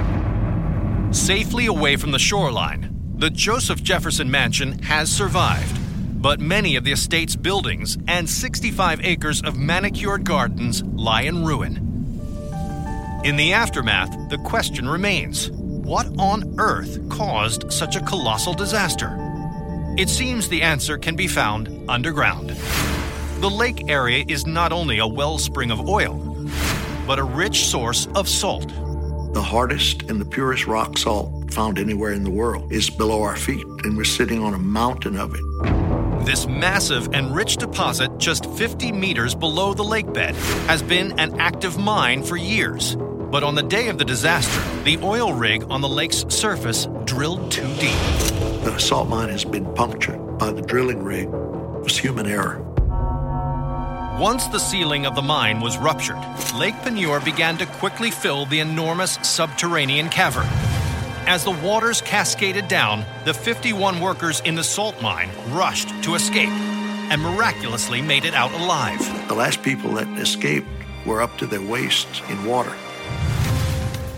Safely 1.15 1.67
away 1.67 1.97
from 1.97 2.13
the 2.13 2.19
shoreline, 2.19 2.89
the 3.17 3.29
Joseph 3.29 3.83
Jefferson 3.83 4.31
Mansion 4.31 4.79
has 4.85 5.13
survived, 5.13 5.82
but 6.23 6.39
many 6.39 6.77
of 6.77 6.85
the 6.85 6.93
estate's 6.93 7.35
buildings 7.35 7.99
and 8.07 8.31
65 8.31 9.05
acres 9.05 9.43
of 9.43 9.59
manicured 9.59 10.25
gardens 10.25 10.85
lie 10.85 11.23
in 11.23 11.45
ruin. 11.45 11.77
In 13.25 13.35
the 13.35 13.53
aftermath, 13.53 14.31
the 14.31 14.39
question 14.39 14.89
remains 14.89 15.51
what 15.51 16.07
on 16.19 16.55
earth 16.59 17.09
caused 17.09 17.73
such 17.73 17.97
a 17.97 18.01
colossal 18.01 18.55
disaster? 18.55 19.17
It 19.99 20.09
seems 20.09 20.49
the 20.49 20.63
answer 20.63 20.97
can 20.97 21.17
be 21.17 21.27
found 21.27 21.69
underground. 21.91 22.51
The 23.41 23.51
lake 23.51 23.91
area 23.91 24.25
is 24.29 24.47
not 24.47 24.71
only 24.71 24.99
a 24.99 25.07
wellspring 25.07 25.73
of 25.73 25.89
oil, 25.89 26.49
but 27.05 27.19
a 27.19 27.25
rich 27.25 27.67
source 27.67 28.07
of 28.15 28.29
salt. 28.29 28.69
The 29.35 29.43
hardest 29.43 30.05
and 30.05 30.21
the 30.21 30.25
purest 30.25 30.69
rock 30.69 30.99
salt 30.99 31.53
found 31.53 31.81
anywhere 31.81 32.13
in 32.13 32.23
the 32.23 32.31
world 32.31 32.73
is 32.73 32.91
below 32.91 33.23
our 33.23 33.37
feet, 33.37 33.67
and 33.83 33.97
we're 33.97 34.05
sitting 34.05 34.41
on 34.41 34.55
a 34.55 34.59
mountain 34.59 35.17
of 35.17 35.35
it. 35.35 35.82
This 36.25 36.47
massive 36.47 37.13
and 37.15 37.35
rich 37.35 37.57
deposit, 37.57 38.17
just 38.19 38.47
50 38.47 38.93
meters 38.93 39.35
below 39.35 39.75
the 39.75 39.83
lake 39.83 40.13
bed, 40.13 40.37
has 40.69 40.81
been 40.81 41.19
an 41.19 41.41
active 41.41 41.79
mine 41.79 42.23
for 42.23 42.37
years. 42.37 42.97
But 42.97 43.43
on 43.43 43.57
the 43.57 43.63
day 43.65 43.89
of 43.89 43.99
the 43.99 44.05
disaster, 44.05 44.63
the 44.85 44.99
oil 44.99 45.33
rig 45.33 45.65
on 45.69 45.81
the 45.81 45.89
lake's 45.89 46.25
surface 46.29 46.87
drilled 47.07 47.51
too 47.51 47.67
deep. 47.75 47.99
The 48.63 48.79
salt 48.79 49.09
mine 49.09 49.31
has 49.31 49.45
been 49.45 49.67
punctured 49.75 50.39
by 50.39 50.53
the 50.53 50.63
drilling 50.63 51.03
rig. 51.03 51.25
It 51.25 51.83
was 51.83 51.99
human 51.99 52.27
error. 52.29 52.61
Once 54.21 54.47
the 54.47 54.61
ceiling 54.61 55.07
of 55.07 55.17
the 55.17 55.23
mine 55.23 55.61
was 55.61 55.77
ruptured, 55.77 56.23
Lake 56.55 56.77
Peigneur 56.83 57.19
began 57.19 57.59
to 57.59 57.67
quickly 57.67 58.13
fill 58.13 58.47
the 58.47 58.61
enormous 58.61 59.19
subterranean 59.23 60.09
cavern. 60.09 60.47
As 61.27 61.45
the 61.45 61.53
waters 61.53 62.01
cascaded 62.01 62.67
down, 62.67 63.05
the 63.25 63.33
51 63.33 64.01
workers 64.01 64.41
in 64.41 64.57
the 64.57 64.65
salt 64.65 65.01
mine 65.01 65.31
rushed 65.51 65.89
to 66.03 66.17
escape 66.17 66.49
and 66.49 67.23
miraculously 67.23 68.03
made 68.03 68.25
it 68.25 68.35
out 68.35 68.53
alive. 68.53 68.99
The 69.29 69.35
last 69.35 69.63
people 69.63 69.93
that 69.93 70.09
escaped 70.19 70.67
were 71.07 71.23
up 71.23 71.39
to 71.39 71.47
their 71.47 71.63
waists 71.63 72.21
in 72.29 72.45
water. 72.45 72.75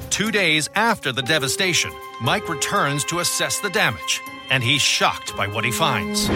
Two 0.09 0.31
days 0.31 0.71
after 0.75 1.13
the 1.13 1.23
devastation, 1.23 1.93
Mike 2.23 2.49
returns 2.49 3.05
to 3.05 3.19
assess 3.19 3.61
the 3.61 3.71
damage, 3.71 4.23
and 4.51 4.63
he's 4.63 4.83
shocked 4.83 5.37
by 5.37 5.47
what 5.47 5.65
he 5.65 5.71
finds. 5.71 6.29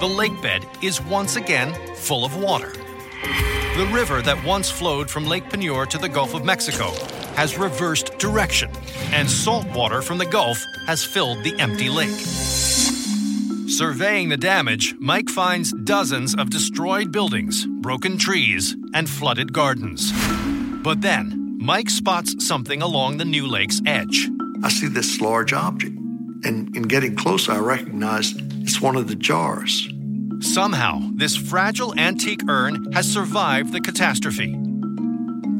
The 0.00 0.12
lake 0.14 0.40
bed 0.42 0.66
is 0.82 1.00
once 1.00 1.36
again 1.36 1.74
full 1.94 2.24
of 2.24 2.36
water. 2.36 2.72
The 3.76 3.88
river 3.92 4.20
that 4.22 4.44
once 4.44 4.68
flowed 4.68 5.08
from 5.08 5.26
Lake 5.26 5.48
Peigneur 5.48 5.86
to 5.86 5.98
the 5.98 6.08
Gulf 6.08 6.34
of 6.34 6.44
Mexico 6.44 6.92
has 7.34 7.58
reversed 7.58 8.18
direction, 8.18 8.70
and 9.12 9.28
salt 9.28 9.66
water 9.74 10.02
from 10.02 10.18
the 10.18 10.26
Gulf 10.26 10.64
has 10.86 11.04
filled 11.04 11.42
the 11.44 11.58
empty 11.58 11.88
lake. 11.88 12.20
Surveying 13.68 14.28
the 14.28 14.36
damage, 14.36 14.94
Mike 14.98 15.30
finds 15.30 15.72
dozens 15.84 16.34
of 16.34 16.50
destroyed 16.50 17.10
buildings, 17.10 17.66
broken 17.66 18.18
trees, 18.18 18.76
and 18.94 19.08
flooded 19.08 19.52
gardens. 19.52 20.12
But 20.82 21.00
then, 21.00 21.56
Mike 21.58 21.88
spots 21.88 22.46
something 22.46 22.82
along 22.82 23.16
the 23.16 23.24
new 23.24 23.46
lake's 23.46 23.80
edge. 23.86 24.28
I 24.62 24.68
see 24.68 24.88
this 24.88 25.20
large 25.20 25.52
object, 25.52 25.96
and 26.44 26.76
in 26.76 26.82
getting 26.82 27.16
close, 27.16 27.48
I 27.48 27.58
recognize 27.58 28.34
it's 28.60 28.80
one 28.80 28.96
of 28.96 29.08
the 29.08 29.14
jars. 29.14 29.88
Somehow, 30.40 31.00
this 31.14 31.36
fragile 31.36 31.98
antique 31.98 32.42
urn 32.48 32.92
has 32.92 33.10
survived 33.10 33.72
the 33.72 33.80
catastrophe. 33.80 34.54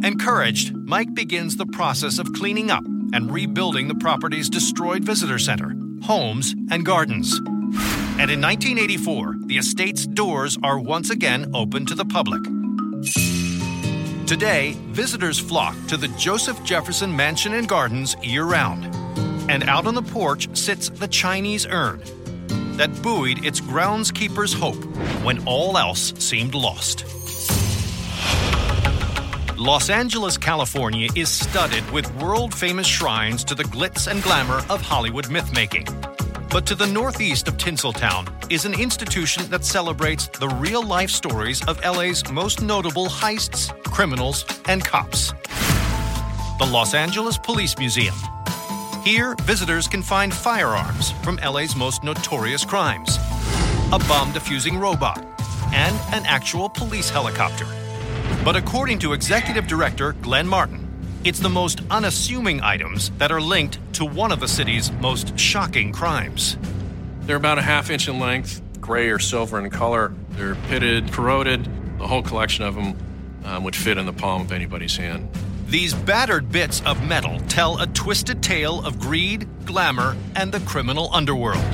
Encouraged, 0.05 0.75
Mike 0.75 1.15
begins 1.15 1.57
the 1.57 1.67
process 1.67 2.19
of 2.19 2.33
cleaning 2.33 2.73
up 2.73 2.83
and 3.13 3.31
rebuilding 3.31 3.87
the 3.87 3.95
property's 3.95 4.51
destroyed 4.51 5.05
visitor 5.05 5.39
center, 5.39 5.77
homes, 6.03 6.57
and 6.73 6.85
gardens. 6.85 7.33
And 8.19 8.29
in 8.29 8.41
1984, 8.41 9.37
the 9.47 9.59
estate's 9.59 10.05
doors 10.05 10.59
are 10.65 10.81
once 10.81 11.11
again 11.11 11.53
open 11.55 11.87
to 11.87 11.95
the 11.95 12.05
public. 12.05 12.43
Today, 14.27 14.77
visitors 14.89 15.39
flock 15.39 15.77
to 15.87 15.97
the 15.97 16.09
Joseph 16.19 16.61
Jefferson 16.65 17.15
Mansion 17.15 17.55
and 17.55 17.69
Gardens 17.69 18.17
year 18.25 18.45
round. 18.45 18.93
And 19.49 19.63
out 19.69 19.87
on 19.87 19.95
the 19.95 20.03
porch 20.03 20.49
sits 20.57 20.89
the 20.89 21.07
Chinese 21.07 21.65
urn 21.65 22.03
that 22.77 23.03
buoyed 23.03 23.45
its 23.45 23.61
groundskeeper's 23.61 24.53
hope 24.53 24.85
when 25.23 25.47
all 25.47 25.79
else 25.79 26.13
seemed 26.19 26.57
lost. 26.57 27.05
Los 29.63 29.91
Angeles, 29.91 30.37
California 30.37 31.09
is 31.15 31.29
studded 31.29 31.89
with 31.93 32.13
world 32.17 32.53
famous 32.53 32.89
shrines 32.89 33.45
to 33.45 33.55
the 33.55 33.63
glitz 33.63 34.11
and 34.11 34.21
glamour 34.21 34.61
of 34.69 34.81
Hollywood 34.81 35.27
mythmaking. 35.27 35.87
But 36.51 36.67
to 36.67 36.75
the 36.75 36.89
northeast 36.89 37.47
of 37.47 37.59
Tinseltown 37.59 38.27
is 38.51 38.65
an 38.65 38.75
institution 38.75 39.49
that 39.51 39.65
celebrates 39.65 40.27
the 40.27 40.49
real 40.49 40.85
life 40.85 41.11
stories 41.11 41.65
of 41.69 41.79
LA's 41.85 42.29
most 42.29 42.61
notable 42.61 43.07
heists, 43.07 43.71
criminals, 43.85 44.45
and 44.67 44.85
cops. 44.85 45.33
The 46.59 46.67
Los 46.69 46.93
Angeles 46.93 47.39
Police 47.39 47.79
Museum. 47.79 48.17
Here, 49.05 49.37
visitors 49.43 49.87
can 49.87 50.03
find 50.03 50.35
firearms 50.35 51.13
from 51.23 51.37
LA's 51.37 51.77
most 51.77 52.03
notorious 52.03 52.65
crimes, 52.65 53.17
a 53.93 54.01
bomb 54.09 54.33
defusing 54.33 54.81
robot, 54.81 55.25
and 55.73 55.97
an 56.13 56.27
actual 56.27 56.69
police 56.69 57.09
helicopter. 57.11 57.82
But 58.45 58.57
according 58.57 58.99
to 59.01 59.13
executive 59.13 59.69
director 59.69 60.15
Glynn 60.15 60.49
Martin, 60.49 60.89
it's 61.23 61.39
the 61.39 61.49
most 61.49 61.81
unassuming 61.93 62.61
items 62.61 63.11
that 63.19 63.31
are 63.31 63.41
linked 63.41 63.79
to 63.95 64.05
one 64.05 64.33
of 64.33 64.41
the 64.41 64.49
city's 64.49 64.91
most 64.91 65.39
shocking 65.39 65.93
crimes. 65.93 66.59
They're 67.21 67.37
about 67.37 67.59
a 67.59 67.63
half 67.63 67.89
inch 67.89 68.09
in 68.09 68.19
length, 68.19 68.61
gray 68.81 69.11
or 69.11 69.21
silver 69.21 69.61
in 69.61 69.71
color. 69.71 70.13
They're 70.31 70.57
pitted, 70.57 71.13
corroded. 71.13 71.69
The 71.99 72.09
whole 72.09 72.23
collection 72.23 72.65
of 72.65 72.75
them 72.75 72.97
um, 73.45 73.63
would 73.63 73.77
fit 73.77 73.97
in 73.97 74.07
the 74.07 74.13
palm 74.13 74.43
of 74.43 74.51
anybody's 74.51 74.97
hand. 74.97 75.29
These 75.69 75.95
battered 75.95 76.51
bits 76.51 76.83
of 76.85 77.07
metal 77.07 77.39
tell 77.47 77.81
a 77.81 77.87
twisted 77.87 78.43
tale 78.43 78.85
of 78.85 78.99
greed, 78.99 79.47
glamour, 79.67 80.17
and 80.35 80.51
the 80.51 80.61
criminal 80.61 81.11
underworld. 81.13 81.65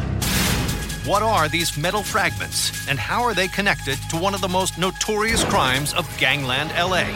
What 1.08 1.22
are 1.22 1.48
these 1.48 1.74
metal 1.78 2.02
fragments, 2.02 2.86
and 2.86 2.98
how 2.98 3.22
are 3.22 3.32
they 3.32 3.48
connected 3.48 3.98
to 4.10 4.18
one 4.18 4.34
of 4.34 4.42
the 4.42 4.48
most 4.48 4.76
notorious 4.76 5.42
crimes 5.42 5.94
of 5.94 6.06
gangland 6.18 6.68
LA? 6.72 7.08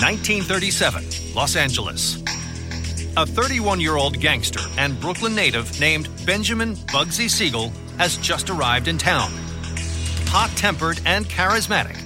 1937, 0.00 1.34
Los 1.34 1.56
Angeles. 1.56 2.22
A 3.18 3.26
31 3.26 3.80
year 3.80 3.96
old 3.96 4.18
gangster 4.18 4.62
and 4.78 4.98
Brooklyn 4.98 5.34
native 5.34 5.78
named 5.78 6.08
Benjamin 6.24 6.74
Bugsy 6.86 7.28
Siegel 7.28 7.70
has 7.98 8.16
just 8.16 8.48
arrived 8.48 8.88
in 8.88 8.96
town. 8.96 9.30
Hot 10.28 10.48
tempered 10.56 11.02
and 11.04 11.26
charismatic, 11.26 11.98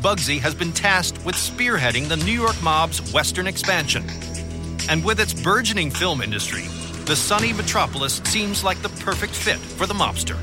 Bugsy 0.00 0.38
has 0.38 0.54
been 0.54 0.72
tasked 0.72 1.22
with 1.26 1.34
spearheading 1.34 2.08
the 2.08 2.16
New 2.16 2.32
York 2.32 2.56
mob's 2.62 3.12
western 3.12 3.46
expansion. 3.46 4.06
And 4.88 5.04
with 5.04 5.20
its 5.20 5.34
burgeoning 5.34 5.90
film 5.90 6.22
industry, 6.22 6.64
the 7.06 7.14
sunny 7.14 7.52
metropolis 7.52 8.22
seems 8.24 8.64
like 8.64 8.80
the 8.80 8.88
perfect 8.88 9.34
fit 9.34 9.58
for 9.58 9.86
the 9.86 9.92
mobster. 9.92 10.36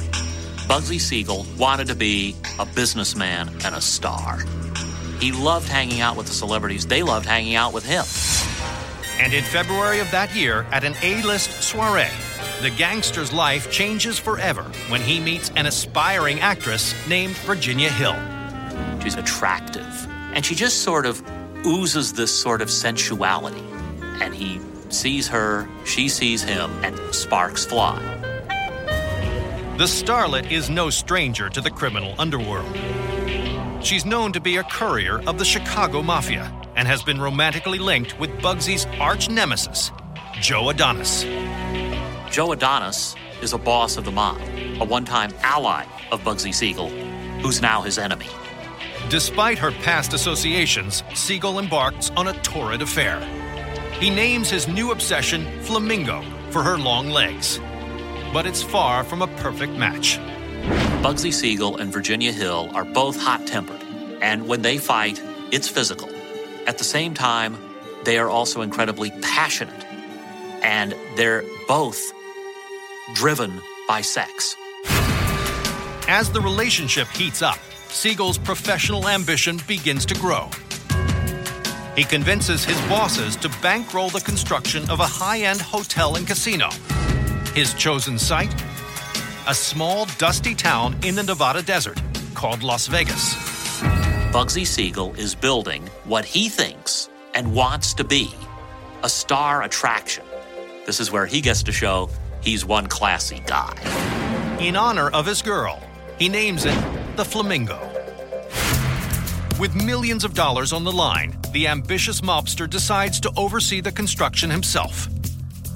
Bugsy 0.67 1.00
Siegel 1.00 1.45
wanted 1.58 1.88
to 1.88 1.95
be 1.95 2.36
a 2.60 2.65
businessman 2.65 3.50
and 3.65 3.74
a 3.74 3.82
star. 3.82 4.39
He 5.19 5.32
loved 5.32 5.67
hanging 5.67 6.02
out 6.02 6.17
with 6.17 6.28
the 6.28 6.34
celebrities, 6.34 6.86
they 6.86 7.02
loved 7.02 7.26
hanging 7.26 7.56
out 7.56 7.74
with 7.74 7.84
him. 7.84 8.06
And 9.19 9.34
in 9.34 9.43
February 9.43 10.00
of 10.00 10.12
that 10.12 10.36
year, 10.36 10.67
at 10.71 10.84
an 10.84 10.95
A 11.02 11.24
list 11.24 11.63
soiree, 11.63 12.06
the 12.62 12.69
gangster's 12.69 13.34
life 13.34 13.71
changes 13.71 14.19
forever 14.19 14.63
when 14.89 15.02
he 15.02 15.19
meets 15.19 15.50
an 15.56 15.65
aspiring 15.65 16.39
actress 16.41 16.93
named 17.08 17.36
Virginia 17.38 17.89
Hill. 17.89 18.15
She's 19.02 19.15
attractive, 19.15 20.08
and 20.36 20.45
she 20.45 20.54
just 20.54 20.84
sort 20.84 21.08
of 21.08 21.24
oozes 21.65 22.13
this 22.13 22.32
sort 22.32 22.62
of 22.62 22.69
sensuality. 22.69 23.65
And 24.21 24.34
he 24.36 24.60
sees 24.93 25.27
her, 25.27 25.67
she 25.86 26.10
sees 26.10 26.43
him, 26.43 26.69
and 26.84 26.97
sparks 27.13 27.65
fly. 27.65 27.99
The 29.77 29.86
starlet 29.88 30.51
is 30.51 30.69
no 30.69 30.89
stranger 30.89 31.49
to 31.49 31.62
the 31.62 31.71
criminal 31.71 32.13
underworld. 32.19 32.75
She's 33.84 34.06
known 34.06 34.32
to 34.34 34.39
be 34.39 34.58
a 34.58 34.63
courier 34.63 35.21
of 35.27 35.39
the 35.39 35.45
Chicago 35.45 36.04
Mafia 36.04 36.54
and 36.75 36.88
has 36.88 37.01
been 37.01 37.19
romantically 37.19 37.80
linked 37.80 38.19
with 38.19 38.30
Bugsy's 38.41 38.86
arch 38.99 39.30
nemesis, 39.30 39.91
Joe 40.39 40.69
Adonis. 40.69 41.23
Joe 42.30 42.51
Adonis 42.51 43.15
is 43.41 43.54
a 43.54 43.58
boss 43.58 43.97
of 43.97 44.06
the 44.06 44.12
mob, 44.12 44.39
a 44.80 44.86
one 44.86 45.06
time 45.06 45.34
ally 45.41 45.86
of 46.12 46.21
Bugsy 46.21 46.54
Siegel, 46.54 46.89
who's 47.41 47.62
now 47.62 47.82
his 47.82 47.97
enemy. 47.97 48.27
Despite 49.10 49.58
her 49.58 49.71
past 49.71 50.13
associations, 50.13 51.04
Siegel 51.15 51.60
embarks 51.60 52.12
on 52.12 52.27
a 52.27 52.34
torrid 52.43 52.82
affair. 52.82 53.19
He 54.02 54.10
names 54.10 54.50
his 54.50 54.68
new 54.68 54.92
obsession 54.92 55.46
Flamingo 55.62 56.24
for 56.50 56.64
her 56.64 56.76
long 56.76 57.12
legs. 57.12 57.60
But 58.34 58.48
it's 58.48 58.64
far 58.64 59.04
from 59.04 59.22
a 59.22 59.28
perfect 59.28 59.74
match. 59.74 60.18
Bugsy 61.04 61.32
Siegel 61.32 61.78
and 61.78 61.94
Virginia 61.94 62.32
Hill 62.32 62.72
are 62.74 62.84
both 62.84 63.16
hot 63.16 63.46
tempered, 63.46 63.80
and 64.20 64.48
when 64.48 64.64
they 64.64 64.80
fight, 64.80 65.22
it's 65.52 65.68
physical. 65.68 66.10
At 66.66 66.80
the 66.80 66.84
same 66.84 67.14
time, 67.14 67.56
they 68.04 68.18
are 68.18 68.28
also 68.28 68.62
incredibly 68.62 69.12
passionate, 69.22 69.86
and 70.64 70.96
they're 71.16 71.44
both 71.68 72.12
driven 73.14 73.62
by 73.88 74.02
sex. 74.02 74.56
As 76.08 76.32
the 76.32 76.42
relationship 76.42 77.08
heats 77.10 77.44
up, 77.44 77.60
Siegel's 77.90 78.40
professional 78.40 79.08
ambition 79.08 79.60
begins 79.68 80.08
to 80.08 80.16
grow. 80.16 80.50
He 81.95 82.06
convinces 82.06 82.63
his 82.63 82.80
bosses 82.82 83.36
to 83.38 83.49
bankroll 83.62 84.10
the 84.10 84.21
construction 84.21 84.89
of 84.89 85.01
a 85.01 85.06
high 85.06 85.41
end 85.41 85.60
hotel 85.60 86.15
and 86.15 86.25
casino. 86.25 86.69
His 87.54 87.73
chosen 87.73 88.17
site? 88.17 88.54
A 89.47 89.54
small, 89.54 90.06
dusty 90.17 90.56
town 90.56 90.95
in 91.04 91.15
the 91.15 91.23
Nevada 91.23 91.62
desert 91.62 92.01
called 92.34 92.63
Las 92.63 92.88
Vegas. 92.88 93.36
Bugsy 94.32 94.65
Siegel 94.65 95.13
is 95.15 95.36
building 95.36 95.86
what 96.06 96.23
he 96.23 96.47
thinks 96.47 97.10
and 97.34 97.54
wants 97.54 97.93
to 97.95 98.06
be 98.06 98.34
a 99.04 99.10
star 99.10 99.63
attraction. 99.63 100.23
This 100.86 101.01
is 101.01 101.12
where 101.12 101.25
he 101.25 101.41
gets 101.41 101.62
to 101.63 101.73
show 101.73 102.10
he's 102.39 102.65
one 102.65 102.88
classy 102.88 103.41
guy. 103.45 103.75
In 104.62 104.77
honor 104.77 105.10
of 105.10 105.25
his 105.25 105.41
girl, 105.41 105.82
he 106.17 106.30
names 106.30 106.63
it 106.63 106.77
the 107.17 107.25
Flamingo. 107.25 107.90
With 109.60 109.76
millions 109.76 110.24
of 110.24 110.34
dollars 110.34 110.74
on 110.74 110.84
the 110.84 110.92
line, 110.92 111.38
the 111.52 111.68
ambitious 111.68 112.22
mobster 112.22 112.70
decides 112.70 113.20
to 113.22 113.32
oversee 113.38 113.82
the 113.82 113.92
construction 113.92 114.50
himself. 114.50 115.08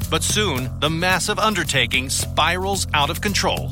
But 0.10 0.24
soon, 0.24 0.70
the 0.80 0.90
massive 0.90 1.38
undertaking 1.38 2.10
spirals 2.10 2.88
out 2.94 3.10
of 3.10 3.22
control. 3.22 3.70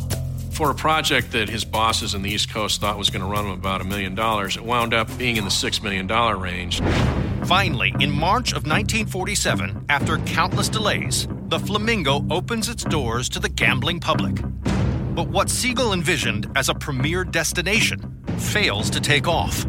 For 0.51 0.69
a 0.69 0.75
project 0.75 1.31
that 1.31 1.49
his 1.49 1.65
bosses 1.65 2.13
in 2.13 2.21
the 2.21 2.29
East 2.29 2.51
Coast 2.51 2.79
thought 2.79 2.97
was 2.97 3.09
going 3.09 3.23
to 3.23 3.27
run 3.27 3.45
him 3.45 3.51
about 3.51 3.81
a 3.81 3.85
million 3.85 4.13
dollars, 4.13 4.55
it 4.55 4.63
wound 4.63 4.93
up 4.93 5.09
being 5.17 5.37
in 5.37 5.45
the 5.45 5.49
$6 5.49 5.81
million 5.81 6.07
range. 6.39 6.79
Finally, 7.47 7.95
in 7.99 8.11
March 8.11 8.51
of 8.51 8.67
1947, 8.67 9.85
after 9.89 10.19
countless 10.19 10.69
delays, 10.69 11.27
the 11.47 11.59
Flamingo 11.59 12.23
opens 12.29 12.69
its 12.69 12.83
doors 12.83 13.29
to 13.29 13.39
the 13.39 13.49
gambling 13.49 13.99
public. 13.99 14.35
But 15.15 15.27
what 15.29 15.49
Siegel 15.49 15.91
envisioned 15.91 16.51
as 16.55 16.69
a 16.69 16.75
premier 16.75 17.23
destination 17.23 18.23
fails 18.37 18.91
to 18.91 19.01
take 19.01 19.27
off. 19.27 19.65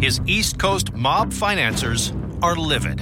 His 0.00 0.18
East 0.24 0.58
Coast 0.58 0.94
mob 0.94 1.30
financiers 1.30 2.14
are 2.42 2.56
livid. 2.56 3.00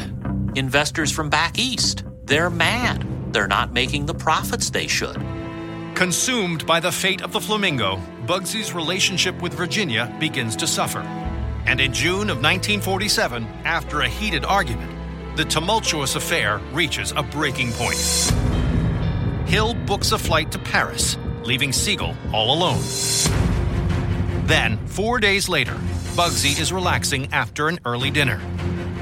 investors 0.57 1.13
from 1.13 1.31
back 1.31 1.57
east. 1.57 2.03
They're 2.25 2.51
mad. 2.51 3.07
They're 3.33 3.47
not 3.47 3.73
making 3.73 4.07
the 4.07 4.15
profits 4.15 4.71
they 4.71 4.89
should. 4.89 5.17
Consumed 5.95 6.67
by 6.67 6.81
the 6.81 6.91
fate 6.91 7.23
of 7.23 7.31
the 7.31 7.41
flamingo, 7.41 8.03
Bugsy's 8.27 8.73
relationship 8.73 9.41
with 9.41 9.55
Virginia 9.55 10.13
begins 10.19 10.57
to 10.57 10.67
suffer. 10.67 10.99
And 11.67 11.81
in 11.81 11.93
June 11.93 12.31
of 12.31 12.43
1947, 12.43 13.45
after 13.65 14.01
a 14.01 14.09
heated 14.09 14.45
argument, 14.45 14.91
the 15.37 15.45
tumultuous 15.45 16.17
affair 16.17 16.59
reaches 16.73 17.13
a 17.13 17.23
breaking 17.23 17.71
point. 17.75 17.99
Hill 19.47 19.75
books 19.87 20.11
a 20.11 20.19
flight 20.19 20.51
to 20.51 20.59
Paris, 20.59 21.17
leaving 21.45 21.73
Siegel 21.73 22.17
all 22.33 22.53
alone. 22.53 22.83
Then, 24.49 24.79
four 24.87 25.21
days 25.21 25.49
later, 25.49 25.79
Bugsy 26.19 26.61
is 26.61 26.73
relaxing 26.73 27.33
after 27.33 27.69
an 27.69 27.79
early 27.85 28.11
dinner, 28.11 28.39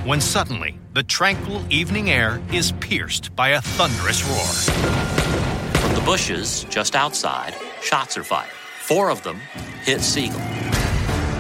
when 0.05 0.21
suddenly 0.21 0.79
the 0.93 1.03
tranquil 1.03 1.65
evening 1.71 2.11
air 2.11 2.43
is 2.53 2.73
pierced 2.73 3.35
by 3.35 3.49
a 3.49 3.61
thunderous 3.63 4.23
roar. 4.23 5.81
From 5.81 5.95
the 5.95 6.03
bushes 6.03 6.65
just 6.65 6.95
outside, 6.95 7.57
shots 7.81 8.19
are 8.19 8.23
fired. 8.23 8.51
Four 8.83 9.09
of 9.09 9.23
them 9.23 9.41
hit 9.83 10.03
Siegel. 10.03 10.43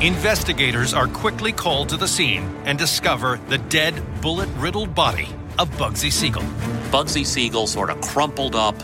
Investigators 0.00 0.94
are 0.94 1.08
quickly 1.08 1.52
called 1.52 1.90
to 1.90 1.98
the 1.98 2.08
scene 2.08 2.56
and 2.64 2.78
discover 2.78 3.38
the 3.50 3.58
dead, 3.58 4.02
bullet 4.22 4.48
riddled 4.56 4.94
body 4.94 5.28
of 5.58 5.68
Bugsy 5.72 6.10
Siegel. 6.10 6.44
Bugsy 6.90 7.26
Siegel 7.26 7.66
sort 7.66 7.90
of 7.90 8.00
crumpled 8.00 8.56
up. 8.56 8.76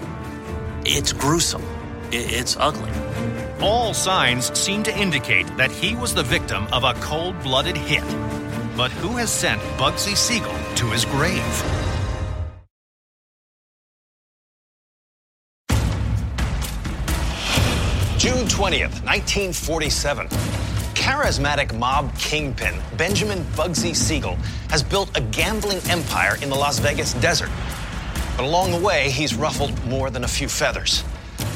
It's 0.85 1.15
gruesome. 1.15 1.65
It's 2.11 2.55
ugly. 2.61 2.91
All 3.63 3.95
signs 3.95 4.53
seem 4.59 4.83
to 4.83 4.99
indicate 4.99 5.47
that 5.57 5.71
he 5.71 5.95
was 5.95 6.13
the 6.13 6.25
victim 6.25 6.67
of 6.73 6.83
a 6.83 6.95
cold 6.95 7.41
blooded 7.45 7.77
hit. 7.77 8.03
But 8.77 8.91
who 8.91 9.11
has 9.19 9.31
sent 9.31 9.63
Bugsy 9.79 10.17
Siegel 10.17 10.53
to 10.75 10.91
his 10.91 11.05
grave? 11.05 11.39
June 18.19 18.49
20th, 18.49 18.99
1947. 19.07 20.27
Charismatic 20.95 21.73
mob 21.79 22.13
kingpin 22.19 22.75
Benjamin 22.97 23.45
Bugsy 23.55 23.95
Siegel 23.95 24.35
has 24.71 24.83
built 24.83 25.17
a 25.17 25.21
gambling 25.21 25.79
empire 25.89 26.37
in 26.43 26.51
the 26.51 26.57
Las 26.57 26.81
Vegas 26.81 27.15
desert. 27.15 27.51
But 28.37 28.45
along 28.45 28.73
the 28.73 28.81
way, 28.81 29.09
he's 29.11 29.37
ruffled 29.37 29.85
more 29.87 30.11
than 30.11 30.25
a 30.25 30.29
few 30.29 30.49
feathers. 30.49 31.05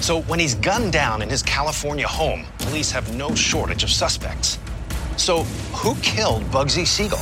So 0.01 0.23
when 0.23 0.39
he's 0.39 0.55
gunned 0.55 0.93
down 0.93 1.23
in 1.23 1.29
his 1.29 1.43
California 1.43 2.07
home, 2.07 2.45
police 2.59 2.91
have 2.91 3.17
no 3.17 3.35
shortage 3.35 3.83
of 3.83 3.91
suspects. 3.91 4.59
So 5.17 5.43
who 5.75 5.95
killed 5.97 6.43
Bugsy 6.45 6.87
Siegel? 6.87 7.19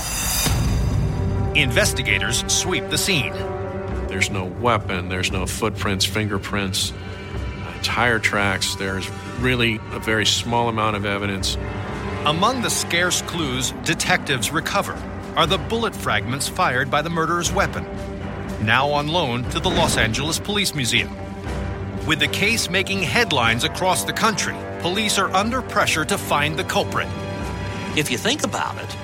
Investigators 1.57 2.45
sweep 2.53 2.89
the 2.91 2.99
scene. 2.99 3.33
There's 4.09 4.31
no 4.31 4.45
weapon, 4.45 5.09
there's 5.09 5.31
no 5.31 5.47
footprints, 5.47 6.05
fingerprints, 6.05 6.93
tire 7.83 8.19
tracks. 8.19 8.75
There's 8.75 9.09
really 9.39 9.81
a 9.93 9.99
very 9.99 10.27
small 10.27 10.69
amount 10.69 10.97
of 10.97 11.05
evidence. 11.05 11.57
Among 12.27 12.63
the 12.63 12.71
scarce 12.71 13.23
clues 13.23 13.73
detectives 13.85 14.51
recover 14.51 15.01
are 15.37 15.47
the 15.47 15.59
bullet 15.59 15.95
fragments 15.95 16.49
fired 16.49 16.91
by 16.91 17.03
the 17.03 17.11
murderer's 17.11 17.53
weapon, 17.53 17.85
now 18.65 18.89
on 18.89 19.09
loan 19.09 19.45
to 19.51 19.61
the 19.61 19.69
Los 19.69 19.97
Angeles 19.97 20.39
Police 20.39 20.75
Museum. 20.75 21.15
With 22.07 22.19
the 22.19 22.29
case 22.29 22.69
making 22.69 23.03
headlines 23.03 23.65
across 23.65 24.05
the 24.05 24.13
country, 24.13 24.55
police 24.81 25.19
are 25.19 25.31
under 25.35 25.63
pressure 25.63 26.05
to 26.05 26.19
find 26.19 26.55
the 26.55 26.65
culprit. 26.65 27.09
If 27.97 28.11
you 28.11 28.19
think 28.19 28.45
about 28.45 28.77
it, 28.77 28.97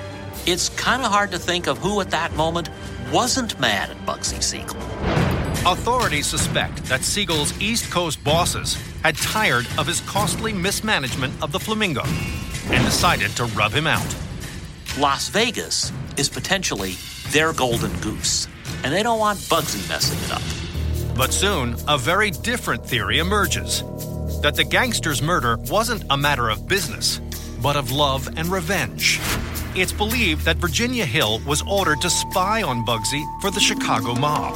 it's 0.45 0.69
kind 0.69 1.01
of 1.01 1.11
hard 1.11 1.31
to 1.31 1.39
think 1.39 1.65
of 1.65 1.79
who 1.79 1.99
at 2.01 2.11
that 2.11 2.31
moment 2.35 2.69
wasn't 3.11 3.59
mad 3.59 3.89
at 3.89 3.97
Bugsy 4.05 4.43
Siegel. 4.43 4.77
Authorities 5.65 6.27
suspect 6.27 6.83
that 6.85 7.01
Siegel's 7.01 7.59
East 7.59 7.89
Coast 7.89 8.23
bosses 8.23 8.75
had 9.01 9.17
tired 9.17 9.65
of 9.79 9.87
his 9.87 10.01
costly 10.01 10.53
mismanagement 10.53 11.33
of 11.41 11.51
the 11.51 11.59
Flamingo 11.59 12.03
and 12.69 12.85
decided 12.85 13.31
to 13.31 13.45
rub 13.45 13.71
him 13.71 13.87
out. 13.87 14.15
Las 14.99 15.27
Vegas 15.29 15.91
is 16.17 16.29
potentially 16.29 16.97
their 17.29 17.51
golden 17.51 17.91
goose, 18.01 18.47
and 18.83 18.93
they 18.93 19.01
don't 19.01 19.17
want 19.17 19.39
Bugsy 19.39 19.89
messing 19.89 20.19
it 20.23 20.31
up. 20.31 20.60
But 21.21 21.33
soon, 21.33 21.75
a 21.87 21.99
very 21.99 22.31
different 22.31 22.83
theory 22.83 23.19
emerges 23.19 23.83
that 24.41 24.55
the 24.55 24.63
gangster's 24.63 25.21
murder 25.21 25.57
wasn't 25.69 26.03
a 26.09 26.17
matter 26.17 26.49
of 26.49 26.67
business, 26.67 27.21
but 27.61 27.75
of 27.75 27.91
love 27.91 28.27
and 28.37 28.47
revenge. 28.47 29.19
It's 29.75 29.93
believed 29.93 30.45
that 30.45 30.57
Virginia 30.57 31.05
Hill 31.05 31.39
was 31.45 31.61
ordered 31.69 32.01
to 32.01 32.09
spy 32.09 32.63
on 32.63 32.83
Bugsy 32.87 33.23
for 33.39 33.51
the 33.51 33.59
Chicago 33.59 34.15
mob. 34.15 34.55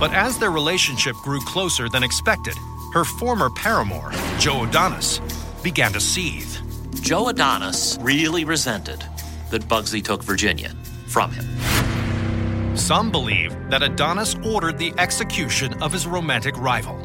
But 0.00 0.14
as 0.14 0.38
their 0.38 0.50
relationship 0.50 1.16
grew 1.16 1.40
closer 1.40 1.90
than 1.90 2.02
expected, 2.02 2.56
her 2.94 3.04
former 3.04 3.50
paramour, 3.50 4.10
Joe 4.38 4.62
Adonis, 4.62 5.20
began 5.62 5.92
to 5.92 6.00
seethe. 6.00 6.62
Joe 7.02 7.28
Adonis 7.28 7.98
really 8.00 8.46
resented 8.46 9.04
that 9.50 9.68
Bugsy 9.68 10.02
took 10.02 10.22
Virginia 10.22 10.70
from 11.08 11.30
him. 11.30 11.44
Some 12.74 13.12
believe 13.12 13.56
that 13.70 13.84
Adonis 13.84 14.34
ordered 14.44 14.78
the 14.78 14.92
execution 14.98 15.80
of 15.80 15.92
his 15.92 16.06
romantic 16.06 16.56
rival, 16.58 16.96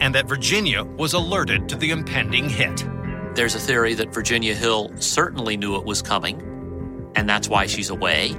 and 0.00 0.14
that 0.14 0.28
Virginia 0.28 0.84
was 0.84 1.14
alerted 1.14 1.68
to 1.70 1.76
the 1.76 1.90
impending 1.90 2.50
hit. 2.50 2.86
There's 3.34 3.54
a 3.54 3.58
theory 3.58 3.94
that 3.94 4.12
Virginia 4.12 4.54
Hill 4.54 4.92
certainly 4.98 5.56
knew 5.56 5.76
it 5.76 5.84
was 5.84 6.02
coming, 6.02 7.10
and 7.14 7.28
that's 7.28 7.48
why 7.48 7.66
she's 7.66 7.88
away, 7.88 8.36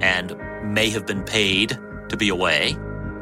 and 0.00 0.36
may 0.72 0.88
have 0.90 1.04
been 1.04 1.24
paid 1.24 1.78
to 2.08 2.16
be 2.16 2.28
away. 2.28 2.76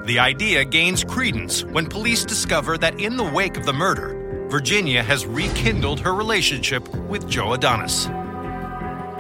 The 0.05 0.19
idea 0.19 0.65
gains 0.65 1.03
credence 1.03 1.65
when 1.65 1.87
police 1.87 2.25
discover 2.25 2.77
that 2.79 3.01
in 3.01 3.17
the 3.17 3.25
wake 3.25 3.57
of 3.57 3.65
the 3.65 3.73
murder, 3.73 4.47
Virginia 4.49 5.03
has 5.03 5.25
rekindled 5.25 5.99
her 6.01 6.15
relationship 6.15 6.87
with 6.95 7.29
Joe 7.29 7.55
Adonis. 7.55 8.09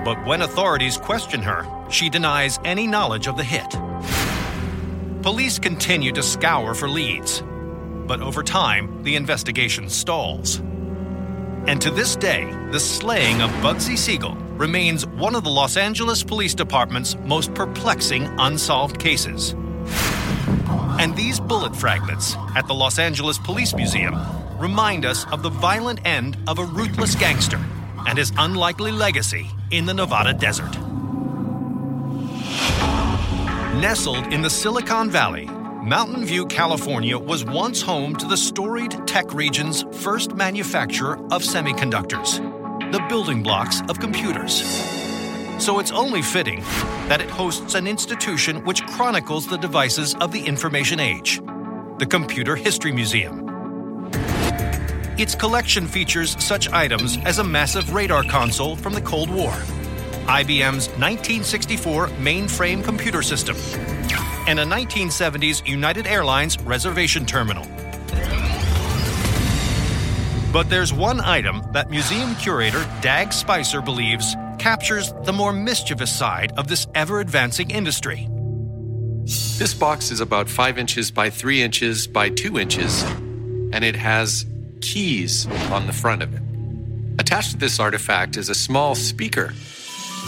But 0.05 0.26
when 0.26 0.42
authorities 0.42 0.96
question 0.96 1.42
her, 1.42 1.64
she 1.88 2.11
denies 2.11 2.59
any 2.64 2.88
knowledge 2.88 3.28
of 3.28 3.36
the 3.36 3.44
hit. 3.44 3.70
Police 5.22 5.61
continue 5.61 6.11
to 6.12 6.22
scour 6.24 6.74
for 6.74 6.88
leads, 6.88 7.40
but 8.09 8.20
over 8.20 8.42
time, 8.42 9.05
the 9.05 9.14
investigation 9.14 9.88
stalls. 9.88 10.57
And 11.68 11.80
to 11.80 11.90
this 11.92 12.16
day, 12.16 12.53
the 12.72 12.80
slaying 12.80 13.40
of 13.42 13.50
Bugsy 13.62 13.96
Siegel 13.96 14.34
remains 14.57 15.07
one 15.07 15.36
of 15.36 15.44
the 15.44 15.50
Los 15.50 15.76
Angeles 15.76 16.24
Police 16.24 16.55
Department's 16.55 17.14
most 17.24 17.55
perplexing 17.55 18.24
unsolved 18.40 18.98
cases. 18.98 19.55
And 20.98 21.14
these 21.16 21.38
bullet 21.38 21.76
fragments 21.76 22.34
at 22.57 22.66
the 22.66 22.74
Los 22.74 22.98
Angeles 22.98 23.38
Police 23.38 23.72
Museum 23.74 24.18
remind 24.59 25.05
us 25.05 25.24
of 25.30 25.44
the 25.44 25.50
violent 25.50 26.00
end 26.05 26.36
of 26.48 26.59
a 26.59 26.64
ruthless 26.64 27.14
gangster 27.14 27.61
and 28.09 28.18
his 28.18 28.32
unlikely 28.36 28.90
legacy 28.90 29.48
in 29.73 29.87
the 29.87 29.95
Nevada 29.95 30.35
desert. 30.35 30.79
Nestled 33.81 34.27
in 34.33 34.43
the 34.43 34.51
Silicon 34.51 35.11
Valley, 35.11 35.47
Mountain 35.83 36.27
View, 36.27 36.47
California 36.47 37.18
was 37.18 37.45
once 37.45 37.81
home 37.81 38.14
to 38.16 38.27
the 38.27 38.37
storied 38.37 39.07
tech 39.07 39.33
region's 39.33 39.83
first 39.91 40.35
manufacturer 40.35 41.16
of 41.33 41.43
semiconductors, 41.43 42.37
the 42.93 43.01
building 43.09 43.43
blocks 43.43 43.81
of 43.89 43.99
computers. 43.99 44.62
So 45.59 45.79
it's 45.79 45.91
only 45.91 46.20
fitting 46.20 46.61
that 47.09 47.23
it 47.23 47.31
hosts 47.31 47.75
an 47.75 47.87
institution 47.87 48.64
which 48.64 48.85
chronicles 48.87 49.47
the 49.47 49.57
devices 49.57 50.14
of 50.16 50.33
the 50.33 50.45
information 50.45 51.01
age 51.01 51.41
the 51.99 52.07
Computer 52.07 52.57
History 52.57 52.91
Museum. 52.91 53.41
Its 55.18 55.34
collection 55.34 55.86
features 55.86 56.42
such 56.42 56.70
items 56.70 57.18
as 57.26 57.38
a 57.38 57.44
massive 57.44 57.92
radar 57.92 58.24
console 58.24 58.74
from 58.74 58.94
the 58.94 59.00
Cold 59.02 59.28
War, 59.28 59.50
IBM's 60.24 60.88
1964 60.96 62.08
mainframe 62.08 62.82
computer 62.82 63.20
system, 63.20 63.54
and 64.48 64.58
a 64.58 64.64
1970s 64.64 65.68
United 65.68 66.06
Airlines 66.06 66.58
reservation 66.62 67.26
terminal. 67.26 67.66
But 70.50 70.70
there's 70.70 70.94
one 70.94 71.20
item 71.20 71.62
that 71.72 71.90
museum 71.90 72.34
curator 72.36 72.88
Dag 73.02 73.34
Spicer 73.34 73.82
believes 73.82 74.34
captures 74.58 75.12
the 75.24 75.32
more 75.32 75.52
mischievous 75.52 76.10
side 76.10 76.52
of 76.56 76.68
this 76.68 76.86
ever 76.94 77.20
advancing 77.20 77.70
industry. 77.70 78.28
This 79.24 79.74
box 79.74 80.10
is 80.10 80.20
about 80.20 80.48
5 80.48 80.78
inches 80.78 81.10
by 81.10 81.28
3 81.28 81.62
inches 81.62 82.06
by 82.06 82.30
2 82.30 82.58
inches, 82.58 83.02
and 83.72 83.84
it 83.84 83.96
has 83.96 84.46
keys 84.83 85.47
on 85.70 85.87
the 85.87 85.93
front 85.93 86.22
of 86.22 86.35
it. 86.35 86.43
Attached 87.18 87.53
to 87.53 87.57
this 87.57 87.80
artifact 87.80 88.37
is 88.37 88.49
a 88.49 88.55
small 88.55 88.95
speaker. 88.95 89.55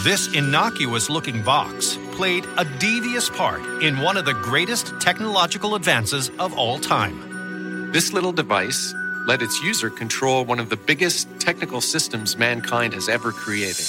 This 0.03 0.33
innocuous 0.33 1.09
looking 1.09 1.41
box 1.43 1.97
played 2.11 2.45
a 2.57 2.65
devious 2.79 3.29
part 3.29 3.61
in 3.83 3.99
one 3.99 4.17
of 4.17 4.25
the 4.25 4.33
greatest 4.33 4.93
technological 4.99 5.75
advances 5.75 6.29
of 6.39 6.57
all 6.57 6.79
time. 6.79 7.91
This 7.91 8.13
little 8.13 8.31
device 8.31 8.93
let 9.27 9.41
its 9.41 9.61
user 9.63 9.89
control 9.89 10.45
one 10.45 10.59
of 10.59 10.69
the 10.69 10.77
biggest 10.77 11.27
technical 11.39 11.81
systems 11.81 12.37
mankind 12.37 12.93
has 12.93 13.09
ever 13.09 13.31
created. 13.31 13.85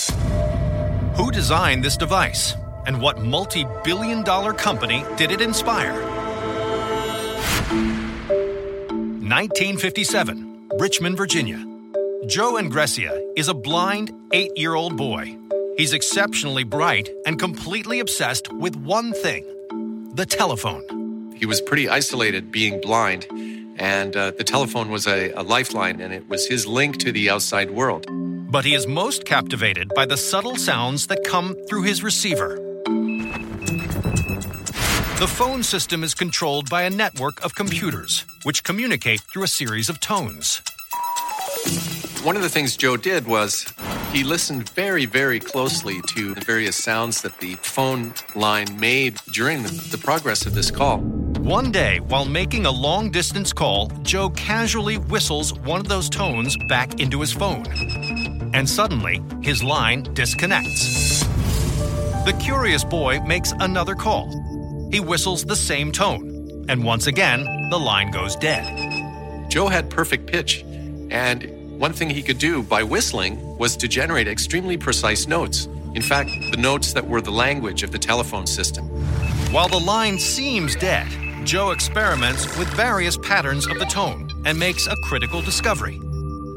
Who 1.16 1.30
designed 1.30 1.84
this 1.84 1.96
device? 1.96 2.54
And 2.86 3.00
what 3.00 3.20
multi 3.20 3.66
billion 3.84 4.22
dollar 4.22 4.52
company 4.52 5.04
did 5.16 5.30
it 5.32 5.40
inspire? 5.40 5.92
1957, 9.26 10.45
Richmond, 10.78 11.16
Virginia. 11.16 11.56
Joe 12.26 12.54
Engressia 12.54 13.18
is 13.34 13.48
a 13.48 13.54
blind 13.54 14.12
eight 14.32 14.50
year 14.56 14.74
old 14.74 14.94
boy. 14.94 15.38
He's 15.78 15.94
exceptionally 15.94 16.64
bright 16.64 17.08
and 17.24 17.38
completely 17.38 17.98
obsessed 18.00 18.52
with 18.52 18.76
one 18.76 19.14
thing 19.14 19.46
the 20.14 20.26
telephone. 20.26 21.32
He 21.34 21.46
was 21.46 21.62
pretty 21.62 21.88
isolated 21.88 22.52
being 22.52 22.78
blind, 22.82 23.26
and 23.76 24.14
uh, 24.14 24.32
the 24.32 24.44
telephone 24.44 24.90
was 24.90 25.06
a, 25.06 25.30
a 25.32 25.42
lifeline, 25.42 25.98
and 26.02 26.12
it 26.12 26.28
was 26.28 26.46
his 26.46 26.66
link 26.66 26.98
to 26.98 27.10
the 27.10 27.30
outside 27.30 27.70
world. 27.70 28.06
But 28.50 28.66
he 28.66 28.74
is 28.74 28.86
most 28.86 29.24
captivated 29.24 29.92
by 29.94 30.04
the 30.04 30.18
subtle 30.18 30.56
sounds 30.56 31.06
that 31.06 31.24
come 31.24 31.56
through 31.68 31.84
his 31.84 32.02
receiver. 32.02 32.58
The 35.18 35.26
phone 35.26 35.62
system 35.62 36.04
is 36.04 36.12
controlled 36.12 36.68
by 36.68 36.82
a 36.82 36.90
network 36.90 37.42
of 37.42 37.54
computers, 37.54 38.26
which 38.42 38.62
communicate 38.62 39.22
through 39.22 39.44
a 39.44 39.48
series 39.48 39.88
of 39.88 39.98
tones. 39.98 40.60
One 42.22 42.36
of 42.36 42.42
the 42.42 42.50
things 42.50 42.76
Joe 42.76 42.98
did 42.98 43.26
was 43.26 43.64
he 44.12 44.24
listened 44.24 44.68
very, 44.68 45.06
very 45.06 45.40
closely 45.40 46.02
to 46.08 46.34
the 46.34 46.42
various 46.42 46.76
sounds 46.76 47.22
that 47.22 47.40
the 47.40 47.54
phone 47.62 48.12
line 48.34 48.78
made 48.78 49.18
during 49.32 49.62
the, 49.62 49.98
progress 50.04 50.44
of 50.44 50.52
this 50.52 50.70
call. 50.70 50.98
One 50.98 51.72
day, 51.72 51.98
while 52.00 52.26
making 52.26 52.66
a 52.66 52.70
long 52.70 53.10
distance 53.10 53.54
call, 53.54 53.88
Joe 54.02 54.28
casually 54.28 54.98
whistles 54.98 55.54
one 55.60 55.80
of 55.80 55.88
those 55.88 56.10
tones 56.10 56.58
back 56.68 57.00
into 57.00 57.22
his 57.22 57.32
phone. 57.32 57.64
And 58.52 58.68
suddenly, 58.68 59.22
his 59.40 59.64
line 59.64 60.02
disconnects. 60.12 61.20
The 62.26 62.36
curious 62.38 62.84
boy 62.84 63.20
makes 63.20 63.52
another 63.60 63.94
call. 63.94 64.45
He 64.90 65.00
whistles 65.00 65.44
the 65.44 65.56
same 65.56 65.92
tone, 65.92 66.64
and 66.68 66.84
once 66.84 67.06
again, 67.06 67.44
the 67.70 67.78
line 67.78 68.10
goes 68.10 68.36
dead. 68.36 69.50
Joe 69.50 69.68
had 69.68 69.90
perfect 69.90 70.26
pitch, 70.26 70.64
and 71.10 71.78
one 71.78 71.92
thing 71.92 72.08
he 72.10 72.22
could 72.22 72.38
do 72.38 72.62
by 72.62 72.82
whistling 72.82 73.58
was 73.58 73.76
to 73.78 73.88
generate 73.88 74.28
extremely 74.28 74.76
precise 74.76 75.26
notes. 75.26 75.66
In 75.94 76.02
fact, 76.02 76.30
the 76.50 76.56
notes 76.56 76.92
that 76.92 77.06
were 77.06 77.20
the 77.20 77.30
language 77.30 77.82
of 77.82 77.90
the 77.90 77.98
telephone 77.98 78.46
system. 78.46 78.86
While 79.52 79.68
the 79.68 79.80
line 79.80 80.18
seems 80.18 80.76
dead, 80.76 81.06
Joe 81.44 81.70
experiments 81.70 82.44
with 82.58 82.68
various 82.68 83.16
patterns 83.18 83.66
of 83.66 83.78
the 83.78 83.84
tone 83.86 84.28
and 84.44 84.58
makes 84.58 84.86
a 84.86 84.96
critical 85.04 85.40
discovery. 85.40 86.00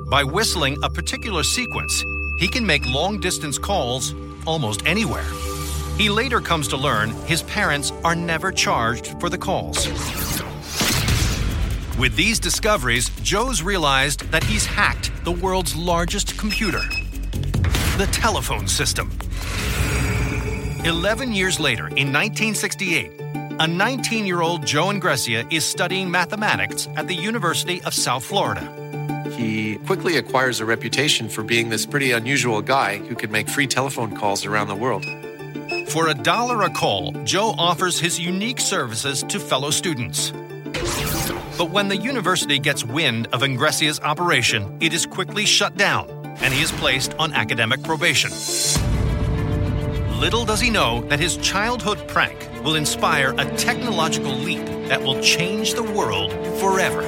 By 0.09 0.23
whistling 0.23 0.77
a 0.83 0.89
particular 0.89 1.43
sequence, 1.43 2.03
he 2.37 2.47
can 2.47 2.65
make 2.65 2.85
long 2.85 3.19
distance 3.19 3.57
calls 3.57 4.13
almost 4.45 4.85
anywhere. 4.85 5.25
He 5.99 6.09
later 6.09 6.39
comes 6.39 6.69
to 6.69 6.77
learn 6.77 7.09
his 7.27 7.43
parents 7.43 7.91
are 8.05 8.15
never 8.15 8.53
charged 8.53 9.19
for 9.19 9.29
the 9.29 9.37
calls. 9.37 9.85
With 11.99 12.15
these 12.15 12.39
discoveries, 12.39 13.09
Joe's 13.21 13.61
realized 13.61 14.21
that 14.31 14.41
he's 14.41 14.65
hacked 14.65 15.11
the 15.25 15.33
world's 15.33 15.75
largest 15.75 16.37
computer 16.37 16.79
the 17.97 18.07
telephone 18.13 18.65
system. 18.65 19.11
Eleven 20.85 21.33
years 21.33 21.59
later, 21.59 21.87
in 21.87 22.13
1968, 22.13 23.11
a 23.59 23.67
19 23.67 24.25
year 24.25 24.41
old 24.41 24.65
Joe 24.65 24.85
Engressia 24.85 25.51
is 25.51 25.65
studying 25.65 26.09
mathematics 26.09 26.87
at 26.95 27.09
the 27.09 27.15
University 27.15 27.81
of 27.81 27.93
South 27.93 28.23
Florida. 28.23 28.63
He 29.35 29.75
quickly 29.79 30.15
acquires 30.15 30.61
a 30.61 30.65
reputation 30.65 31.27
for 31.27 31.43
being 31.43 31.67
this 31.67 31.85
pretty 31.85 32.13
unusual 32.13 32.61
guy 32.61 32.99
who 32.99 33.15
could 33.15 33.31
make 33.31 33.49
free 33.49 33.67
telephone 33.67 34.15
calls 34.15 34.45
around 34.45 34.69
the 34.69 34.75
world. 34.75 35.05
For 35.89 36.09
a 36.09 36.13
dollar 36.13 36.61
a 36.61 36.69
call, 36.69 37.13
Joe 37.23 37.55
offers 37.57 37.99
his 37.99 38.19
unique 38.19 38.59
services 38.59 39.23
to 39.23 39.39
fellow 39.39 39.71
students. 39.71 40.29
But 41.57 41.71
when 41.71 41.87
the 41.87 41.97
university 41.97 42.59
gets 42.59 42.85
wind 42.85 43.27
of 43.33 43.41
Engressia's 43.41 43.99
operation, 44.01 44.77
it 44.81 44.93
is 44.93 45.07
quickly 45.07 45.45
shut 45.47 45.75
down 45.77 46.07
and 46.41 46.53
he 46.53 46.61
is 46.61 46.71
placed 46.73 47.15
on 47.15 47.33
academic 47.33 47.81
probation. 47.81 48.29
Little 50.19 50.45
does 50.45 50.61
he 50.61 50.69
know 50.69 51.01
that 51.09 51.19
his 51.19 51.37
childhood 51.37 52.07
prank 52.07 52.47
will 52.63 52.75
inspire 52.75 53.33
a 53.39 53.45
technological 53.57 54.31
leap 54.31 54.63
that 54.89 55.01
will 55.01 55.19
change 55.21 55.73
the 55.73 55.81
world 55.81 56.31
forever. 56.59 57.01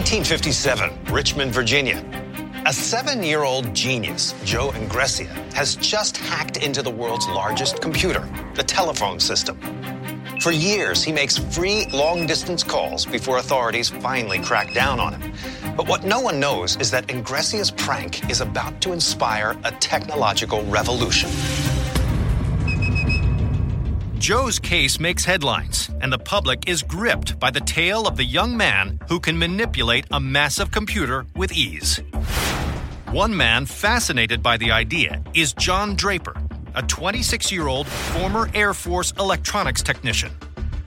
Nineteen 0.00 0.24
fifty-seven, 0.24 0.98
Richmond, 1.12 1.52
Virginia. 1.52 2.02
A 2.64 2.72
seven 2.72 3.22
year 3.22 3.42
old 3.42 3.74
genius, 3.74 4.34
Joe 4.44 4.70
Engressia, 4.70 5.28
has 5.52 5.76
just 5.76 6.16
hacked 6.16 6.56
into 6.56 6.80
the 6.80 6.90
world's 6.90 7.28
largest 7.28 7.82
computer, 7.82 8.26
the 8.54 8.62
telephone 8.62 9.20
system. 9.20 9.58
For 10.40 10.52
years, 10.52 11.04
he 11.04 11.12
makes 11.12 11.36
free 11.36 11.84
long 11.92 12.26
distance 12.26 12.62
calls 12.62 13.04
before 13.04 13.36
authorities 13.36 13.90
finally 13.90 14.38
crack 14.38 14.72
down 14.72 15.00
on 15.00 15.20
him. 15.20 15.34
But 15.76 15.86
what 15.86 16.02
no 16.02 16.18
one 16.18 16.40
knows 16.40 16.78
is 16.78 16.90
that 16.92 17.08
Engressia's 17.08 17.70
prank 17.70 18.30
is 18.30 18.40
about 18.40 18.80
to 18.80 18.92
inspire 18.92 19.54
a 19.64 19.70
technological 19.72 20.64
revolution. 20.64 21.28
Joe's 24.20 24.58
case 24.58 25.00
makes 25.00 25.24
headlines, 25.24 25.88
and 26.02 26.12
the 26.12 26.18
public 26.18 26.68
is 26.68 26.82
gripped 26.82 27.40
by 27.40 27.50
the 27.50 27.62
tale 27.62 28.06
of 28.06 28.18
the 28.18 28.24
young 28.24 28.54
man 28.54 29.00
who 29.08 29.18
can 29.18 29.38
manipulate 29.38 30.04
a 30.10 30.20
massive 30.20 30.70
computer 30.70 31.24
with 31.34 31.52
ease. 31.52 32.02
One 33.12 33.34
man 33.34 33.64
fascinated 33.64 34.42
by 34.42 34.58
the 34.58 34.72
idea 34.72 35.22
is 35.32 35.54
John 35.54 35.96
Draper, 35.96 36.34
a 36.74 36.82
26 36.82 37.50
year 37.50 37.66
old 37.66 37.86
former 37.86 38.50
Air 38.52 38.74
Force 38.74 39.12
electronics 39.18 39.82
technician. 39.82 40.32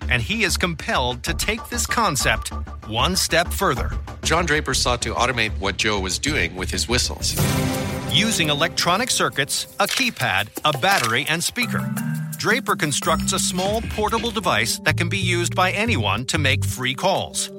And 0.09 0.21
he 0.21 0.43
is 0.43 0.55
compelled 0.55 1.23
to 1.23 1.33
take 1.33 1.67
this 1.69 1.87
concept 1.87 2.49
one 2.87 3.15
step 3.15 3.47
further. 3.47 3.89
John 4.21 4.45
Draper 4.45 4.75
sought 4.75 5.01
to 5.01 5.13
automate 5.15 5.57
what 5.57 5.77
Joe 5.77 5.99
was 5.99 6.19
doing 6.19 6.55
with 6.55 6.69
his 6.69 6.87
whistles. 6.87 7.35
Using 8.11 8.49
electronic 8.49 9.09
circuits, 9.09 9.75
a 9.79 9.87
keypad, 9.87 10.49
a 10.63 10.77
battery, 10.77 11.25
and 11.27 11.43
speaker, 11.43 11.91
Draper 12.43 12.75
constructs 12.75 13.31
a 13.31 13.39
small 13.39 13.81
portable 13.91 14.29
device 14.29 14.77
that 14.79 14.97
can 14.97 15.07
be 15.07 15.17
used 15.17 15.55
by 15.55 15.71
anyone 15.71 16.25
to 16.25 16.37
make 16.37 16.65
free 16.65 16.93
calls. 16.93 17.49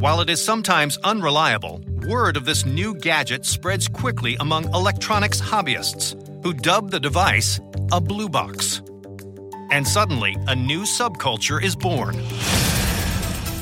While 0.00 0.20
it 0.20 0.28
is 0.28 0.44
sometimes 0.44 0.98
unreliable, 1.04 1.80
word 2.08 2.36
of 2.36 2.44
this 2.44 2.66
new 2.66 2.96
gadget 2.96 3.46
spreads 3.46 3.86
quickly 3.86 4.36
among 4.40 4.64
electronics 4.74 5.40
hobbyists, 5.40 6.16
who 6.42 6.52
dub 6.52 6.90
the 6.90 6.98
device 6.98 7.60
a 7.92 8.00
blue 8.00 8.28
box. 8.28 8.82
And 9.70 9.86
suddenly, 9.86 10.36
a 10.48 10.56
new 10.56 10.80
subculture 10.82 11.62
is 11.62 11.76
born. 11.76 12.16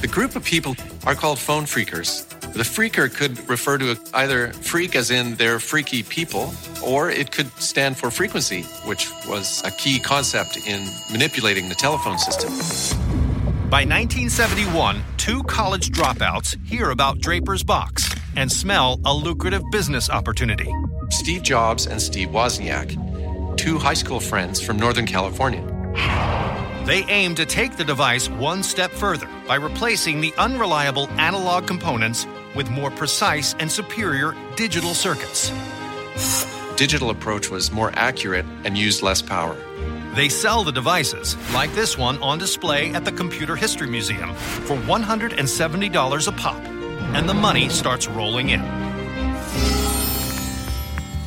The 0.00 0.08
group 0.10 0.36
of 0.36 0.44
people 0.46 0.74
are 1.04 1.14
called 1.14 1.38
phone 1.38 1.64
phreakers. 1.64 2.24
The 2.56 2.62
phreaker 2.62 3.12
could 3.12 3.46
refer 3.50 3.76
to 3.76 3.98
either 4.14 4.50
freak 4.50 4.96
as 4.96 5.10
in 5.10 5.34
they're 5.34 5.60
freaky 5.60 6.02
people, 6.02 6.54
or 6.82 7.10
it 7.10 7.30
could 7.30 7.48
stand 7.60 7.98
for 7.98 8.10
frequency, 8.10 8.62
which 8.86 9.10
was 9.28 9.62
a 9.66 9.70
key 9.70 10.00
concept 10.00 10.56
in 10.66 10.88
manipulating 11.12 11.68
the 11.68 11.74
telephone 11.74 12.16
system. 12.16 12.48
By 13.68 13.84
1971, 13.84 15.02
two 15.18 15.42
college 15.42 15.90
dropouts 15.90 16.56
hear 16.66 16.92
about 16.92 17.18
Draper's 17.18 17.62
box 17.62 18.08
and 18.36 18.50
smell 18.50 18.98
a 19.04 19.12
lucrative 19.12 19.62
business 19.70 20.08
opportunity. 20.08 20.72
Steve 21.10 21.42
Jobs 21.42 21.86
and 21.86 22.00
Steve 22.00 22.28
Wozniak, 22.28 23.58
two 23.58 23.76
high 23.76 23.92
school 23.92 24.18
friends 24.18 24.62
from 24.62 24.78
Northern 24.78 25.04
California. 25.04 25.62
They 26.86 27.04
aim 27.08 27.34
to 27.34 27.44
take 27.44 27.76
the 27.76 27.84
device 27.84 28.30
one 28.30 28.62
step 28.62 28.92
further 28.92 29.28
by 29.46 29.56
replacing 29.56 30.22
the 30.22 30.32
unreliable 30.38 31.10
analog 31.18 31.66
components 31.66 32.26
with 32.56 32.70
more 32.70 32.90
precise 32.90 33.54
and 33.60 33.70
superior 33.70 34.34
digital 34.56 34.94
circuits. 34.94 35.52
Digital 36.76 37.10
approach 37.10 37.50
was 37.50 37.70
more 37.70 37.92
accurate 37.94 38.44
and 38.64 38.76
used 38.76 39.02
less 39.02 39.22
power. 39.22 39.56
They 40.14 40.28
sell 40.28 40.64
the 40.64 40.72
devices, 40.72 41.36
like 41.52 41.72
this 41.74 41.98
one 41.98 42.20
on 42.22 42.38
display 42.38 42.92
at 42.94 43.04
the 43.04 43.12
Computer 43.12 43.54
History 43.54 43.86
Museum, 43.86 44.34
for 44.34 44.76
$170 44.76 46.28
a 46.28 46.32
pop, 46.32 46.56
and 47.14 47.28
the 47.28 47.34
money 47.34 47.68
starts 47.68 48.08
rolling 48.08 48.48
in. 48.48 48.62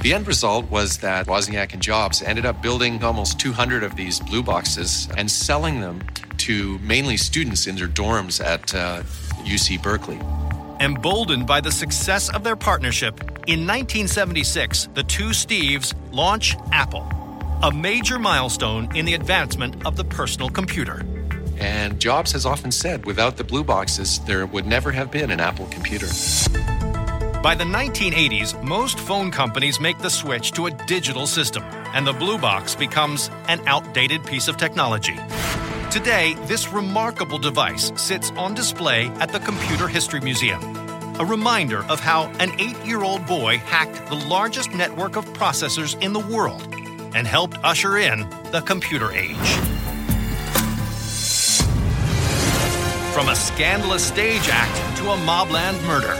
The 0.01 0.13
end 0.13 0.27
result 0.27 0.69
was 0.71 0.97
that 0.99 1.27
Wozniak 1.27 1.73
and 1.73 1.81
Jobs 1.81 2.21
ended 2.21 2.45
up 2.45 2.61
building 2.61 3.03
almost 3.03 3.39
200 3.39 3.83
of 3.83 3.95
these 3.95 4.19
blue 4.19 4.41
boxes 4.41 5.09
and 5.17 5.29
selling 5.29 5.81
them 5.81 6.01
to 6.37 6.79
mainly 6.79 7.17
students 7.17 7.67
in 7.67 7.75
their 7.75 7.87
dorms 7.87 8.43
at 8.43 8.73
uh, 8.73 9.03
UC 9.43 9.83
Berkeley. 9.83 10.19
Emboldened 10.81 11.45
by 11.45 11.59
the 11.59 11.71
success 11.71 12.29
of 12.33 12.45
their 12.45 12.55
partnership, 12.55 13.19
in 13.47 13.67
1976, 13.67 14.87
the 14.93 15.03
two 15.03 15.31
Steves 15.31 15.93
launch 16.13 16.55
Apple, 16.71 17.05
a 17.61 17.69
major 17.69 18.17
milestone 18.17 18.87
in 18.95 19.03
the 19.03 19.13
advancement 19.15 19.85
of 19.85 19.97
the 19.97 20.05
personal 20.05 20.49
computer. 20.49 21.03
And 21.57 21.99
Jobs 21.99 22.31
has 22.31 22.45
often 22.45 22.71
said 22.71 23.05
without 23.05 23.35
the 23.35 23.43
blue 23.43 23.65
boxes, 23.65 24.19
there 24.19 24.45
would 24.45 24.65
never 24.65 24.89
have 24.93 25.11
been 25.11 25.31
an 25.31 25.41
Apple 25.41 25.65
computer. 25.65 26.07
By 27.43 27.55
the 27.55 27.65
1980s, 27.65 28.63
most 28.63 28.99
phone 28.99 29.31
companies 29.31 29.81
make 29.81 29.97
the 29.99 30.09
switch 30.09 30.53
to 30.53 30.67
a 30.67 30.71
digital 30.71 31.27
system, 31.27 31.63
and 31.93 32.07
the 32.07 32.13
blue 32.13 32.37
box 32.37 32.73
becomes 32.73 33.29
an 33.49 33.59
outdated 33.67 34.25
piece 34.25 34.47
of 34.47 34.55
technology. 34.55 35.17
Today, 35.91 36.35
this 36.45 36.71
remarkable 36.71 37.39
device 37.39 37.91
sits 37.95 38.29
on 38.37 38.53
display 38.53 39.07
at 39.19 39.31
the 39.31 39.39
Computer 39.39 39.87
History 39.87 40.19
Museum, 40.19 40.61
a 41.19 41.25
reminder 41.25 41.83
of 41.85 41.99
how 41.99 42.27
an 42.39 42.51
eight 42.59 42.77
year 42.85 43.01
old 43.01 43.25
boy 43.25 43.57
hacked 43.57 44.07
the 44.07 44.15
largest 44.27 44.71
network 44.71 45.15
of 45.15 45.25
processors 45.33 45.99
in 45.99 46.13
the 46.13 46.19
world 46.19 46.61
and 47.15 47.25
helped 47.25 47.57
usher 47.63 47.97
in 47.97 48.19
the 48.51 48.61
computer 48.67 49.11
age. 49.11 49.35
From 53.11 53.29
a 53.29 53.35
scandalous 53.35 54.05
stage 54.05 54.47
act 54.47 54.97
to 54.99 55.09
a 55.09 55.17
mobland 55.17 55.83
murder, 55.87 56.13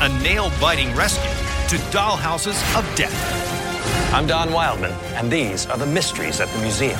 a 0.00 0.08
nail 0.22 0.50
biting 0.58 0.94
rescue 0.94 1.28
to 1.68 1.84
dollhouses 1.94 2.56
of 2.74 2.96
death. 2.96 4.14
I'm 4.14 4.26
Don 4.26 4.50
Wildman, 4.50 4.92
and 5.16 5.30
these 5.30 5.66
are 5.66 5.76
the 5.76 5.84
mysteries 5.84 6.40
at 6.40 6.48
the 6.48 6.58
museum. 6.60 6.98